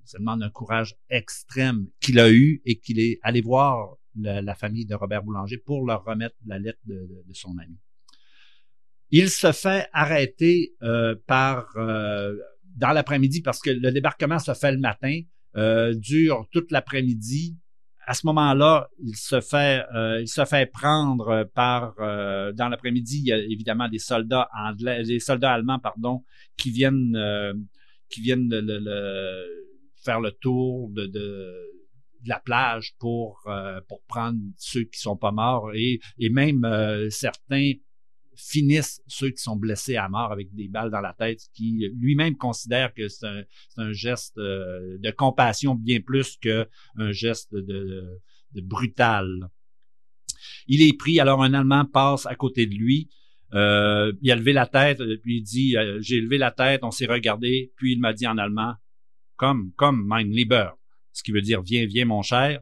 ça 0.05 0.19
demande 0.19 0.43
un 0.43 0.51
courage 0.51 0.97
extrême 1.09 1.87
qu'il 2.01 2.19
a 2.19 2.31
eu 2.31 2.61
et 2.67 2.79
qu'il 2.79 3.01
est 3.01 3.19
allé 3.23 3.41
voir 3.41 3.97
la, 4.15 4.55
famille 4.55 4.85
de 4.85 4.95
Robert 4.95 5.23
Boulanger 5.23 5.57
pour 5.57 5.87
leur 5.87 6.05
remettre 6.05 6.37
la 6.45 6.59
lettre 6.59 6.81
de, 6.85 7.09
son 7.33 7.57
ami. 7.59 7.79
Il 9.11 9.31
se 9.31 9.53
fait 9.53 9.89
arrêter 9.93 10.75
par 11.27 11.75
dans 12.79 12.93
l'après-midi 12.93 13.43
parce 13.43 13.61
que 13.61 13.71
le 13.71 13.91
débarquement 13.91 14.39
se 14.39 14.55
fait 14.55 14.73
le 14.73 14.79
matin, 14.79 15.21
euh, 15.57 15.95
dure 15.95 16.47
toute 16.53 16.71
l'après-midi. 16.71 17.57
À 18.11 18.15
ce 18.15 18.27
moment-là, 18.29 18.89
il 19.05 19.15
se 19.17 19.43
fait, 19.43 19.85
euh, 19.95 20.23
il 20.23 20.29
se 20.29 20.43
fait 20.47 20.65
prendre 20.65 21.45
par 21.55 21.93
euh, 21.99 22.55
dans 22.55 22.71
l'après-midi. 22.71 23.19
Il 23.19 23.27
y 23.27 23.33
a 23.35 23.37
évidemment 23.37 23.87
des 23.87 23.99
soldats 23.99 24.49
anglais, 24.57 25.03
des 25.03 25.21
soldats 25.21 25.53
allemands, 25.53 25.79
pardon, 25.79 26.25
qui 26.57 26.71
viennent, 26.71 27.15
euh, 27.17 27.53
qui 28.09 28.23
viennent 28.23 28.49
le, 28.49 29.45
faire 30.03 30.21
le 30.21 30.33
tour 30.33 30.89
de, 30.89 31.05
de 31.05 31.55
de 32.25 32.29
la 32.31 32.41
plage 32.41 32.95
pour 32.99 33.47
pour 33.89 34.03
prendre 34.09 34.41
ceux 34.57 34.83
qui 34.85 34.99
sont 34.99 35.17
pas 35.17 35.31
morts 35.31 35.71
et, 35.73 36.01
et 36.19 36.31
même 36.31 36.67
certains 37.11 37.75
finissent 38.39 39.03
ceux 39.09 39.31
qui 39.31 39.43
sont 39.43 39.57
blessés 39.57 39.97
à 39.97 40.09
mort 40.09 40.31
avec 40.33 40.55
des 40.55 40.69
balles 40.69 40.91
dans 40.91 41.01
la 41.01 41.13
tête, 41.13 41.41
qui 41.55 41.91
lui-même 41.97 42.37
considère 42.37 42.95
que 42.95 43.09
c'est 43.09 43.27
un, 43.77 43.93
geste 43.93 44.39
euh, 44.39 44.97
de 44.99 45.11
compassion 45.11 45.75
bien 45.75 46.01
plus 46.01 46.37
qu'un 46.37 46.67
geste 47.11 47.53
de, 47.53 48.21
brutal. 48.63 49.51
Il 50.69 50.83
est 50.83 50.97
pris, 50.97 51.19
alors 51.21 51.43
un 51.43 51.53
Allemand 51.53 51.85
passe 51.85 52.27
à 52.27 52.37
côté 52.37 52.67
de 52.67 52.75
lui, 52.75 53.11
euh, 53.55 54.13
il 54.23 54.31
a 54.31 54.37
levé 54.37 54.53
la 54.53 54.67
tête, 54.67 54.99
puis 55.23 55.39
il 55.39 55.43
dit, 55.43 55.77
euh, 55.77 55.99
j'ai 56.01 56.21
levé 56.21 56.39
la 56.39 56.53
tête, 56.53 56.85
on 56.85 56.91
s'est 56.91 57.07
regardé, 57.07 57.73
puis 57.77 57.93
il 57.93 58.01
m'a 58.01 58.13
dit 58.13 58.27
en 58.27 58.39
allemand, 58.39 58.75
comme, 59.37 59.73
comme, 59.77 60.07
mein 60.07 60.29
Lieber, 60.31 60.71
ce 61.13 61.23
qui 61.23 61.33
veut 61.33 61.43
dire, 61.43 61.63
viens, 61.63 61.87
viens, 61.87 62.05
mon 62.05 62.23
cher. 62.23 62.61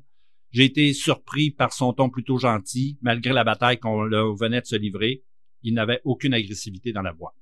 J'ai 0.53 0.65
été 0.65 0.95
surpris 0.95 1.51
par 1.51 1.73
son 1.73 1.93
ton 1.93 2.09
plutôt 2.09 2.39
gentil, 2.39 2.99
malgré 3.03 3.35
la 3.35 3.45
bataille 3.45 3.79
qu'on 3.79 4.07
venait 4.35 4.61
de 4.61 4.67
se 4.67 4.77
livrer 4.77 5.26
il 5.67 5.75
n'avait 5.75 6.01
aucune 6.05 6.33
agressivité 6.33 6.93
dans 6.93 7.03
la 7.03 7.13
voix. 7.13 7.35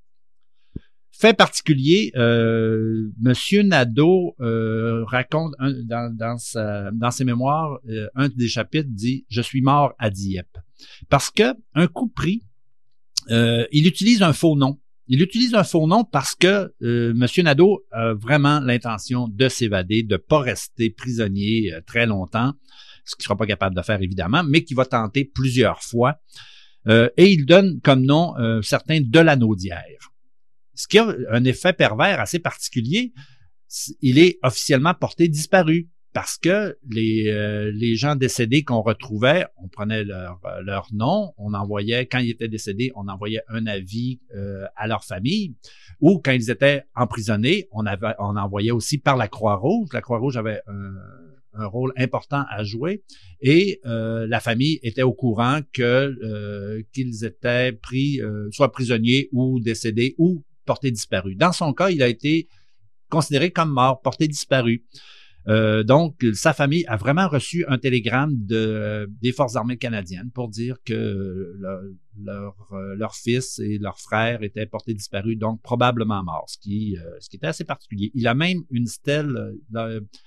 Fait 1.17 1.35
particulier, 1.35 2.11
euh, 2.17 3.09
Monsieur 3.21 3.63
Nadeau 3.63 4.35
euh, 4.41 5.05
raconte 5.05 5.55
dans, 5.61 7.11
ses 7.13 7.25
mémoires, 7.25 7.79
euh, 7.89 8.09
un 8.17 8.29
des 8.31 8.49
chapitres 8.49 8.89
dit 8.91 9.25
Je 9.29 9.41
suis 9.41 9.63
mort 9.63 9.93
à 9.99 10.11
Dieppe. 10.11 10.59
Parce 11.09 11.31
que 11.31 11.55
un 11.75 11.87
coup 11.87 12.09
pris, 12.09 12.43
euh, 13.31 13.65
il 13.71 13.87
utilise 13.87 14.23
un 14.23 14.33
faux 14.33 14.57
nom. 14.57 14.81
Il 15.07 15.23
utilise 15.23 15.55
un 15.55 15.63
faux 15.63 15.87
nom 15.87 16.03
parce 16.03 16.35
que 16.35 16.73
Monsieur 16.81 17.43
Nadeau 17.43 17.85
a 17.93 18.15
vraiment 18.15 18.59
l'intention 18.61 19.29
de 19.29 19.49
s'évader, 19.49 20.03
de 20.03 20.17
pas 20.17 20.41
rester 20.41 20.89
prisonnier 20.91 21.71
très 21.87 22.07
longtemps. 22.07 22.55
ce 23.05 23.15
qu'il 23.15 23.23
ne 23.23 23.25
sera 23.25 23.37
pas 23.37 23.47
capable 23.47 23.77
de 23.77 23.83
faire 23.83 24.01
évidemment, 24.01 24.43
mais 24.43 24.65
qui 24.65 24.73
va 24.73 24.87
tenter 24.87 25.27
plusieurs 25.27 25.83
fois. 25.83 26.17
Euh, 26.89 27.09
et 27.17 27.31
il 27.31 27.47
donne 27.47 27.81
comme 27.81 28.05
nom 28.05 28.37
euh, 28.39 28.63
certain 28.63 29.01
Delanaudière. 29.01 30.13
Ce 30.75 30.89
qui 30.89 30.99
a 30.99 31.15
un 31.31 31.45
effet 31.45 31.73
pervers 31.73 32.21
assez 32.21 32.39
particulier, 32.39 33.13
il 34.01 34.19
est 34.19 34.39
officiellement 34.43 34.95
porté 34.95 35.29
disparu 35.29 35.89
parce 36.15 36.39
que 36.39 36.79
les, 36.89 37.29
euh, 37.29 37.73
les 37.75 37.97
gens 37.97 38.15
décédés 38.15 38.63
qu'on 38.63 38.83
retrouvait, 38.83 39.47
on 39.57 39.67
prenait 39.67 40.05
leur, 40.05 40.41
leur 40.63 40.87
nom, 40.93 41.35
on 41.39 41.55
envoyait, 41.55 42.07
quand 42.07 42.19
ils 42.19 42.31
étaient 42.31 42.49
décédés, 42.49 42.93
on 42.95 43.09
envoyait 43.09 43.43
un 43.49 43.67
avis 43.67 44.21
euh, 44.35 44.65
à 44.77 44.87
leur 44.87 45.05
famille, 45.05 45.57
ou 46.01 46.21
quand 46.25 46.31
ils 46.31 46.51
étaient 46.51 46.85
emprisonnés, 46.95 47.67
on, 47.73 47.85
avait, 47.85 48.15
on 48.21 48.37
envoyait 48.37 48.71
aussi 48.71 48.99
par 48.99 49.17
la 49.17 49.27
Croix-Rouge. 49.27 49.89
La 49.93 50.01
Croix-Rouge 50.01 50.37
avait 50.37 50.61
un, 50.69 50.95
un, 51.55 51.67
rôle 51.67 51.93
important 51.97 52.45
à 52.51 52.65
jouer, 52.65 53.03
et 53.41 53.81
euh, 53.87 54.27
la 54.27 54.41
famille 54.41 54.79
était 54.83 55.03
au 55.03 55.13
courant 55.13 55.61
que 55.73 56.83
qu'ils 56.93 57.25
étaient 57.25 57.73
pris, 57.73 58.21
soit 58.51 58.73
prisonniers 58.73 59.29
ou 59.33 59.61
décédés 59.61 60.15
ou 60.19 60.45
portés 60.65 60.91
disparus. 60.91 61.37
Dans 61.37 61.53
son 61.53 61.73
cas, 61.73 61.91
il 61.91 62.03
a 62.03 62.09
été 62.09 62.49
considéré 63.11 63.51
comme 63.51 63.71
mort, 63.71 64.01
porté 64.01 64.29
disparu. 64.29 64.85
Euh, 65.49 65.83
donc, 65.83 66.25
sa 66.33 66.53
famille 66.53 66.85
a 66.87 66.97
vraiment 66.97 67.29
reçu 67.29 67.65
un 67.69 67.79
télégramme 67.79 68.35
de, 68.35 69.11
des 69.21 69.33
Forces 69.33 69.57
armées 69.57 69.77
canadiennes 69.77 70.31
pour 70.33 70.49
dire 70.49 70.77
que 70.85 71.55
leur, 72.17 72.55
euh, 72.73 72.95
leur, 72.97 73.15
fils 73.15 73.59
et 73.59 73.79
leur 73.79 73.99
frère 73.99 74.43
étaient 74.43 74.67
portés 74.67 74.95
disparus, 74.95 75.37
donc 75.37 75.61
probablement 75.63 76.23
morts, 76.23 76.49
ce 76.49 76.59
qui, 76.59 76.97
euh, 76.97 77.21
ce 77.21 77.29
qui 77.29 77.37
était 77.37 77.47
assez 77.47 77.65
particulier. 77.65 78.11
Il 78.15 78.27
a 78.27 78.35
même 78.35 78.63
une 78.71 78.87
stèle 78.87 79.55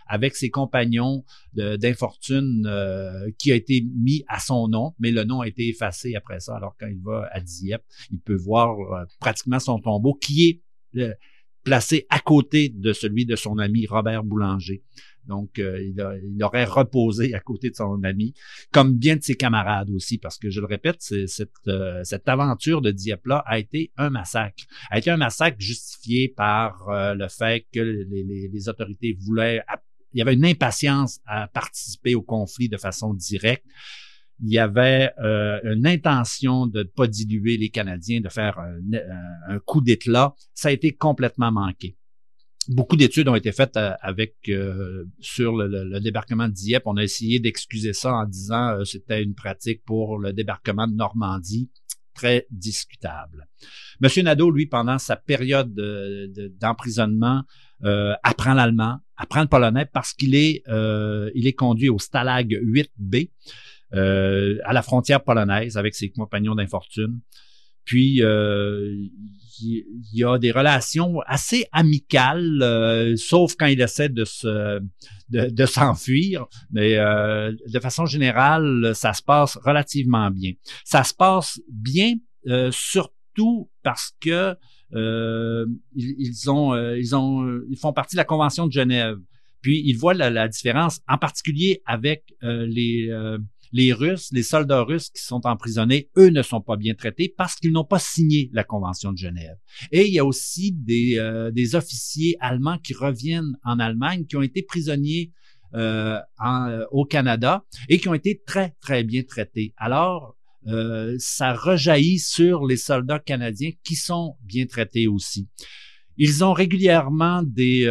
avec 0.08 0.36
ses 0.36 0.50
compagnons 0.50 1.24
d'infortune 1.54 2.70
qui 3.40 3.52
a 3.52 3.56
été 3.56 3.86
mis 3.96 4.24
à 4.28 4.40
son 4.40 4.68
nom, 4.68 4.94
mais 5.00 5.12
le 5.12 5.24
nom 5.24 5.42
a 5.42 5.48
été 5.48 5.68
effacé 5.68 6.16
après 6.16 6.40
ça. 6.40 6.56
Alors, 6.56 6.76
quand 6.80 6.88
il 6.88 7.02
va 7.02 7.28
à 7.32 7.40
Dieppe, 7.40 7.84
il 8.12 8.20
peut 8.20 8.36
voir 8.36 8.76
pratiquement 9.20 9.60
son 9.60 9.80
tombeau 9.80 10.14
qui 10.14 10.62
est 10.94 11.18
placé 11.68 12.06
à 12.10 12.20
côté 12.20 12.70
de 12.70 12.94
celui 12.94 13.26
de 13.26 13.36
son 13.36 13.58
ami 13.58 13.86
Robert 13.88 14.24
Boulanger. 14.24 14.82
Donc, 15.28 15.60
euh, 15.60 15.84
il, 15.84 16.42
aurait 16.42 16.64
reposé 16.64 17.34
à 17.34 17.42
côté 17.42 17.70
de 17.70 17.76
son 17.76 18.02
ami, 18.06 18.34
comme 18.72 18.98
bien 18.98 19.18
de 19.18 19.22
ses 19.22 19.36
camarades 19.36 19.90
aussi, 19.90 20.18
parce 20.18 20.38
que 20.38 20.50
je 20.50 20.62
le 20.62 20.66
répète, 20.66 21.02
cette, 21.02 21.52
euh, 21.68 22.02
cette 22.06 22.30
aventure 22.30 22.82
de 22.82 22.92
Dieppe-là 22.92 23.44
a 23.46 23.60
été 23.60 23.92
un 23.98 24.10
massacre. 24.10 24.64
A 24.90 25.00
été 25.00 25.10
un 25.10 25.18
massacre 25.18 25.58
justifié 25.60 26.30
par 26.30 26.88
euh, 26.88 27.14
le 27.14 27.28
fait 27.28 27.66
que 27.74 27.82
les, 27.82 28.24
les, 28.24 28.48
les, 28.48 28.70
autorités 28.70 29.18
voulaient... 29.20 29.62
Il 30.14 30.20
y 30.20 30.22
avait 30.22 30.36
une 30.36 30.46
impatience 30.46 31.20
à 31.26 31.48
participer 31.48 32.16
au 32.16 32.22
conflit 32.22 32.70
de 32.70 32.78
façon 32.78 33.14
directe 33.14 33.66
il 34.44 34.52
y 34.52 34.60
avait 34.60 35.12
euh, 35.20 35.60
une 35.64 35.88
intention 35.88 36.68
de 36.68 36.80
ne 36.80 36.84
pas 36.84 37.08
diluer 37.08 37.58
les 37.58 37.70
Canadiens, 37.70 38.22
de 38.22 38.30
faire 38.30 38.60
un, 38.60 38.78
un 39.48 39.60
coup 39.60 39.82
d'éclat. 39.82 40.36
Ça 40.54 40.70
a 40.70 40.72
été 40.72 40.94
complètement 40.94 41.52
manqué. 41.52 41.98
Beaucoup 42.68 42.98
d'études 42.98 43.30
ont 43.30 43.36
été 43.36 43.52
faites 43.52 43.78
euh, 43.78 43.94
avec 44.02 44.36
euh, 44.50 45.06
sur 45.20 45.56
le, 45.56 46.00
débarquement 46.00 46.48
de 46.48 46.54
Dieppe. 46.54 46.84
On 46.86 46.98
a 46.98 47.04
essayé 47.04 47.40
d'excuser 47.40 47.94
ça 47.94 48.14
en 48.14 48.26
disant 48.26 48.78
que 48.78 48.84
c'était 48.84 49.24
une 49.24 49.34
pratique 49.34 49.84
pour 49.86 50.20
le 50.20 50.34
débarquement 50.34 50.88
de 50.88 50.94
Normandie 50.94 51.72
très 52.14 52.48
discutable. 52.50 53.48
Monsieur 54.02 54.24
Nadeau, 54.24 54.52
lui, 54.52 54.66
pendant 54.66 54.98
sa 54.98 55.16
période 55.16 55.72
d'emprisonnement, 56.60 57.44
apprend 58.24 58.56
l'allemand, 58.56 58.98
apprend 59.18 59.42
le 59.42 59.48
polonais 59.48 59.86
parce 59.86 60.14
qu'il 60.14 60.34
est, 60.34 60.64
il 60.68 61.46
est 61.46 61.54
conduit 61.54 61.90
au 61.90 62.00
Stalag 62.00 62.50
8B. 62.50 63.30
Euh, 63.94 64.58
à 64.66 64.74
la 64.74 64.82
frontière 64.82 65.24
polonaise 65.24 65.78
avec 65.78 65.96
ses 65.96 66.10
compagnons 66.10 66.56
d'infortune. 66.56 67.22
Puis 67.86 68.22
euh, 68.22 68.94
il 69.62 69.86
y, 70.12 70.26
a 70.26 70.38
des 70.38 70.52
relations 70.52 71.22
assez 71.26 71.68
amicales, 71.72 72.62
euh, 72.62 73.16
sauf 73.16 73.56
quand 73.58 73.68
il 73.68 73.80
essaie 73.80 74.10
de 74.10 74.26
se 74.26 74.82
de, 75.30 75.66
s'enfuir. 75.66 76.48
Mais 76.70 76.98
de 76.98 77.80
façon 77.80 78.06
générale, 78.06 78.92
ça 78.94 79.14
se 79.14 79.22
passe 79.22 79.58
relativement 79.64 80.32
bien. 80.32 80.52
Ça 80.84 81.06
se 81.06 81.14
passe 81.14 81.62
bien, 81.72 82.16
surtout 82.72 83.72
parce 83.84 84.12
que 84.20 84.54
ils, 85.96 86.50
ont 86.50 86.94
ils 86.94 87.16
ont 87.16 87.62
ils 87.70 87.78
font 87.78 87.94
partie 87.94 88.18
de 88.18 88.20
la 88.20 88.26
Convention 88.26 88.68
de 88.68 88.74
Genève. 88.74 89.18
Puis 89.62 89.82
ils 89.86 89.96
voient 89.96 90.14
la, 90.14 90.30
la 90.30 90.50
différence, 90.50 91.00
en 91.08 91.18
particulier 91.18 91.82
avec 91.86 92.36
les 92.42 93.10
les 93.72 93.94
Russes, 93.94 94.30
les 94.32 94.44
soldats 94.44 94.84
russes 94.84 95.10
qui 95.10 95.22
sont 95.22 95.46
emprisonnés, 95.46 96.10
eux 96.18 96.30
ne 96.30 96.42
sont 96.42 96.62
pas 96.62 96.78
bien 96.78 96.94
traités 96.94 97.34
parce 97.36 97.56
qu'ils 97.56 97.72
n'ont 97.72 97.84
pas 97.84 98.00
signé 98.00 98.50
la 98.54 98.64
Convention 98.64 99.12
de 99.12 99.18
Genève. 99.18 99.58
Et 99.92 100.08
il 100.08 100.14
y 100.14 100.20
a 100.20 100.26
aussi 100.26 100.72
des, 100.72 101.18
euh, 101.18 101.52
des 101.52 101.76
officiers 101.76 102.38
allemands 102.40 102.78
qui 102.78 102.94
reviennent 102.94 103.58
en 103.64 103.80
Allemagne, 103.80 104.26
qui 104.26 104.36
ont 104.36 104.42
été 104.42 104.64
prisonniers 104.64 105.32
euh, 105.74 106.18
en, 106.40 106.80
au 106.92 107.06
Canada 107.06 107.66
et 107.90 108.00
qui 108.00 108.08
ont 108.08 108.14
été 108.14 108.42
très, 108.46 108.76
très 108.82 109.04
bien 109.04 109.24
traités. 109.24 109.74
Alors, 109.78 110.36
euh, 110.68 111.16
ça 111.20 111.54
rejaillit 111.54 112.20
sur 112.20 112.66
les 112.66 112.78
soldats 112.78 113.20
canadiens 113.20 113.72
qui 113.84 113.96
sont 113.96 114.36
bien 114.44 114.66
traités 114.66 115.08
aussi. 115.08 115.48
Ils 116.18 116.44
ont 116.44 116.54
régulièrement 116.54 117.44
des, 117.44 117.86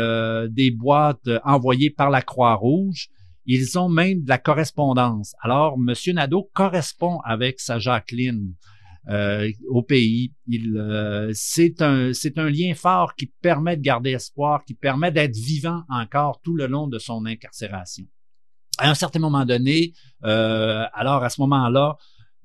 des 0.51 0.73
boîtes 0.73 1.31
envoyées 1.45 1.91
par 1.91 2.11
la 2.11 2.23
Croix-Rouge 2.23 3.09
ils 3.47 3.79
ont 3.79 3.89
même 3.89 4.25
de 4.25 4.29
la 4.29 4.39
correspondance. 4.39 5.35
Alors, 5.41 5.77
M. 5.77 5.95
Nadeau 6.15 6.51
correspond 6.53 7.21
avec 7.25 7.61
sa 7.61 7.79
Jacqueline 7.79 8.55
euh, 9.09 9.53
au 9.69 9.83
pays. 9.83 10.33
Il, 10.49 10.77
euh, 10.77 11.31
c'est 11.33 11.81
un, 11.81 12.13
c'est 12.13 12.39
un 12.39 12.51
lien 12.51 12.75
fort 12.75 13.15
qui 13.15 13.27
permet 13.27 13.77
de 13.77 13.83
garder 13.83 14.11
espoir, 14.11 14.65
qui 14.65 14.75
permet 14.75 15.13
d'être 15.13 15.37
vivant 15.37 15.85
encore 15.89 16.41
tout 16.43 16.57
le 16.57 16.67
long 16.67 16.89
de 16.89 16.99
son 16.99 17.25
incarcération. 17.25 18.05
À 18.79 18.91
un 18.91 18.95
certain 18.95 19.21
moment 19.21 19.45
donné, 19.45 19.93
euh, 20.25 20.85
alors 20.93 21.23
à 21.23 21.31
ce 21.31 21.41
moment-là, 21.43 21.97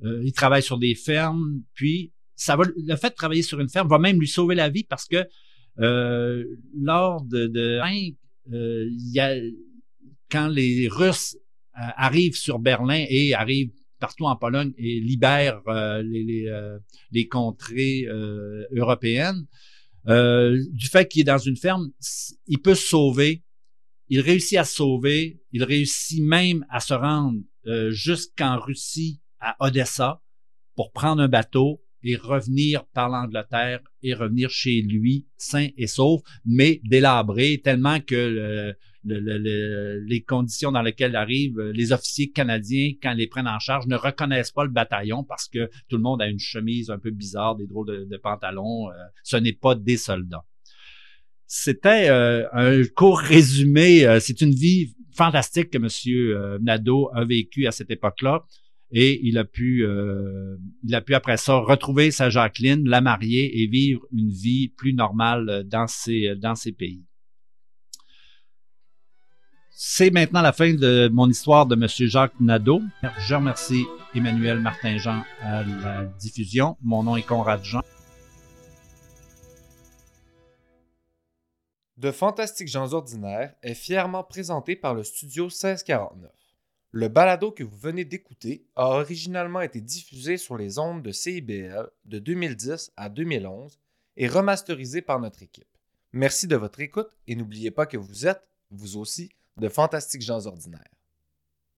il 0.03 0.33
travaille 0.33 0.63
sur 0.63 0.79
des 0.79 0.95
fermes, 0.95 1.61
puis 1.75 2.11
ça 2.35 2.55
va, 2.55 2.63
le 2.75 2.95
fait 2.95 3.09
de 3.09 3.15
travailler 3.15 3.43
sur 3.43 3.59
une 3.59 3.69
ferme 3.69 3.87
va 3.87 3.99
même 3.99 4.19
lui 4.19 4.27
sauver 4.27 4.55
la 4.55 4.67
vie 4.67 4.83
parce 4.83 5.05
que 5.05 5.27
lors 5.77 7.23
de, 7.23 7.45
de 7.45 7.79
il 8.47 9.11
y 9.13 9.19
a 9.19 9.35
quand 10.31 10.47
les 10.47 10.87
Russes 10.87 11.35
euh, 11.77 11.81
arrivent 11.95 12.35
sur 12.35 12.59
Berlin 12.59 13.05
et 13.09 13.33
arrivent 13.33 13.71
partout 13.99 14.25
en 14.25 14.35
Pologne 14.35 14.73
et 14.77 14.99
libèrent 14.99 15.61
euh, 15.67 16.01
les, 16.01 16.23
les, 16.23 16.47
euh, 16.47 16.79
les, 17.11 17.27
contrées 17.27 18.05
européennes, 18.71 19.45
du 20.05 20.87
fait 20.87 21.07
qu'il 21.07 21.21
est 21.21 21.25
dans 21.25 21.37
une 21.37 21.57
ferme, 21.57 21.91
il 22.47 22.59
peut 22.59 22.75
se 22.75 22.87
sauver. 22.87 23.43
Il 24.09 24.19
réussit 24.19 24.57
à 24.57 24.63
se 24.63 24.75
sauver. 24.75 25.41
Il 25.51 25.63
réussit 25.63 26.23
même 26.23 26.65
à 26.69 26.79
se 26.79 26.93
rendre 26.93 27.39
jusqu'en 27.91 28.59
Russie, 28.59 29.21
à 29.39 29.55
Odessa, 29.59 30.21
pour 30.75 30.91
prendre 30.91 31.21
un 31.21 31.27
bateau 31.27 31.83
et 32.03 32.15
revenir 32.15 32.83
par 32.87 33.09
l'Angleterre 33.09 33.81
et 34.01 34.15
revenir 34.15 34.49
chez 34.49 34.81
lui 34.81 35.27
sain 35.37 35.67
et 35.77 35.85
sauf, 35.85 36.21
mais 36.43 36.81
délabré 36.83 37.61
tellement 37.63 37.99
que 37.99 38.75
les 39.03 40.23
conditions 40.27 40.71
dans 40.71 40.81
lesquelles 40.81 41.15
arrivent 41.15 41.59
les 41.59 41.91
officiers 41.91 42.31
canadiens 42.31 42.91
quand 43.01 43.11
ils 43.11 43.17
les 43.17 43.27
prennent 43.27 43.47
en 43.47 43.59
charge 43.59 43.87
ne 43.87 43.95
reconnaissent 43.95 44.51
pas 44.51 44.63
le 44.63 44.69
bataillon 44.69 45.23
parce 45.23 45.47
que 45.47 45.69
tout 45.89 45.97
le 45.97 46.03
monde 46.03 46.21
a 46.21 46.27
une 46.27 46.39
chemise 46.39 46.89
un 46.89 46.99
peu 46.99 47.11
bizarre, 47.11 47.55
des 47.55 47.67
drôles 47.67 48.07
de, 48.07 48.17
pantalons. 48.17 48.89
Euh, 48.89 48.93
ce 49.23 49.37
n'est 49.37 49.53
pas 49.53 49.75
des 49.75 49.97
soldats. 49.97 50.45
C'était 51.47 52.09
euh, 52.09 52.47
un 52.53 52.83
court 52.95 53.19
résumé. 53.19 54.05
Euh, 54.05 54.19
c'est 54.19 54.41
une 54.41 54.53
vie 54.53 54.95
fantastique 55.15 55.71
que 55.71 55.77
M. 55.77 56.59
Nadeau 56.61 57.09
a 57.13 57.25
vécu 57.25 57.67
à 57.67 57.71
cette 57.71 57.91
époque-là 57.91 58.45
et 58.91 59.19
il 59.23 59.37
a 59.37 59.45
pu 59.45 59.85
il 60.83 60.95
a 60.95 61.01
pu 61.01 61.13
après 61.13 61.37
ça 61.37 61.55
retrouver 61.57 62.11
sa 62.11 62.29
Jacqueline, 62.29 62.87
la 62.87 63.01
marier 63.01 63.61
et 63.61 63.67
vivre 63.67 64.01
une 64.13 64.29
vie 64.29 64.69
plus 64.69 64.93
normale 64.93 65.63
dans 65.65 65.87
ses 65.87 66.35
dans 66.37 66.55
ses 66.55 66.71
pays. 66.71 67.03
C'est 69.83 70.11
maintenant 70.11 70.43
la 70.43 70.53
fin 70.53 70.75
de 70.75 71.09
mon 71.11 71.27
histoire 71.27 71.65
de 71.65 71.73
M. 71.73 71.87
Jacques 72.07 72.39
Nadeau. 72.39 72.83
Je 73.17 73.33
remercie 73.33 73.83
Emmanuel 74.13 74.59
Martin-Jean 74.59 75.23
à 75.41 75.63
la 75.63 76.03
diffusion. 76.19 76.77
Mon 76.83 77.01
nom 77.01 77.17
est 77.17 77.23
Conrad 77.23 77.63
Jean. 77.63 77.81
De 81.97 82.11
Fantastiques 82.11 82.67
gens 82.67 82.93
ordinaires 82.93 83.55
est 83.63 83.73
fièrement 83.73 84.23
présenté 84.23 84.75
par 84.75 84.93
le 84.93 85.03
studio 85.03 85.45
1649. 85.45 86.29
Le 86.91 87.07
balado 87.07 87.49
que 87.51 87.63
vous 87.63 87.79
venez 87.79 88.05
d'écouter 88.05 88.67
a 88.75 88.85
originalement 88.85 89.61
été 89.61 89.81
diffusé 89.81 90.37
sur 90.37 90.57
les 90.57 90.77
ondes 90.77 91.01
de 91.01 91.11
CIBL 91.11 91.89
de 92.05 92.19
2010 92.19 92.91
à 92.97 93.09
2011 93.09 93.79
et 94.17 94.27
remasterisé 94.27 95.01
par 95.01 95.19
notre 95.19 95.41
équipe. 95.41 95.65
Merci 96.13 96.45
de 96.45 96.55
votre 96.55 96.81
écoute 96.81 97.09
et 97.25 97.35
n'oubliez 97.35 97.71
pas 97.71 97.87
que 97.87 97.97
vous 97.97 98.27
êtes, 98.27 98.43
vous 98.69 98.97
aussi, 98.97 99.31
de 99.61 99.69
fantastiques 99.69 100.23
gens 100.23 100.47
ordinaires. 100.47 101.00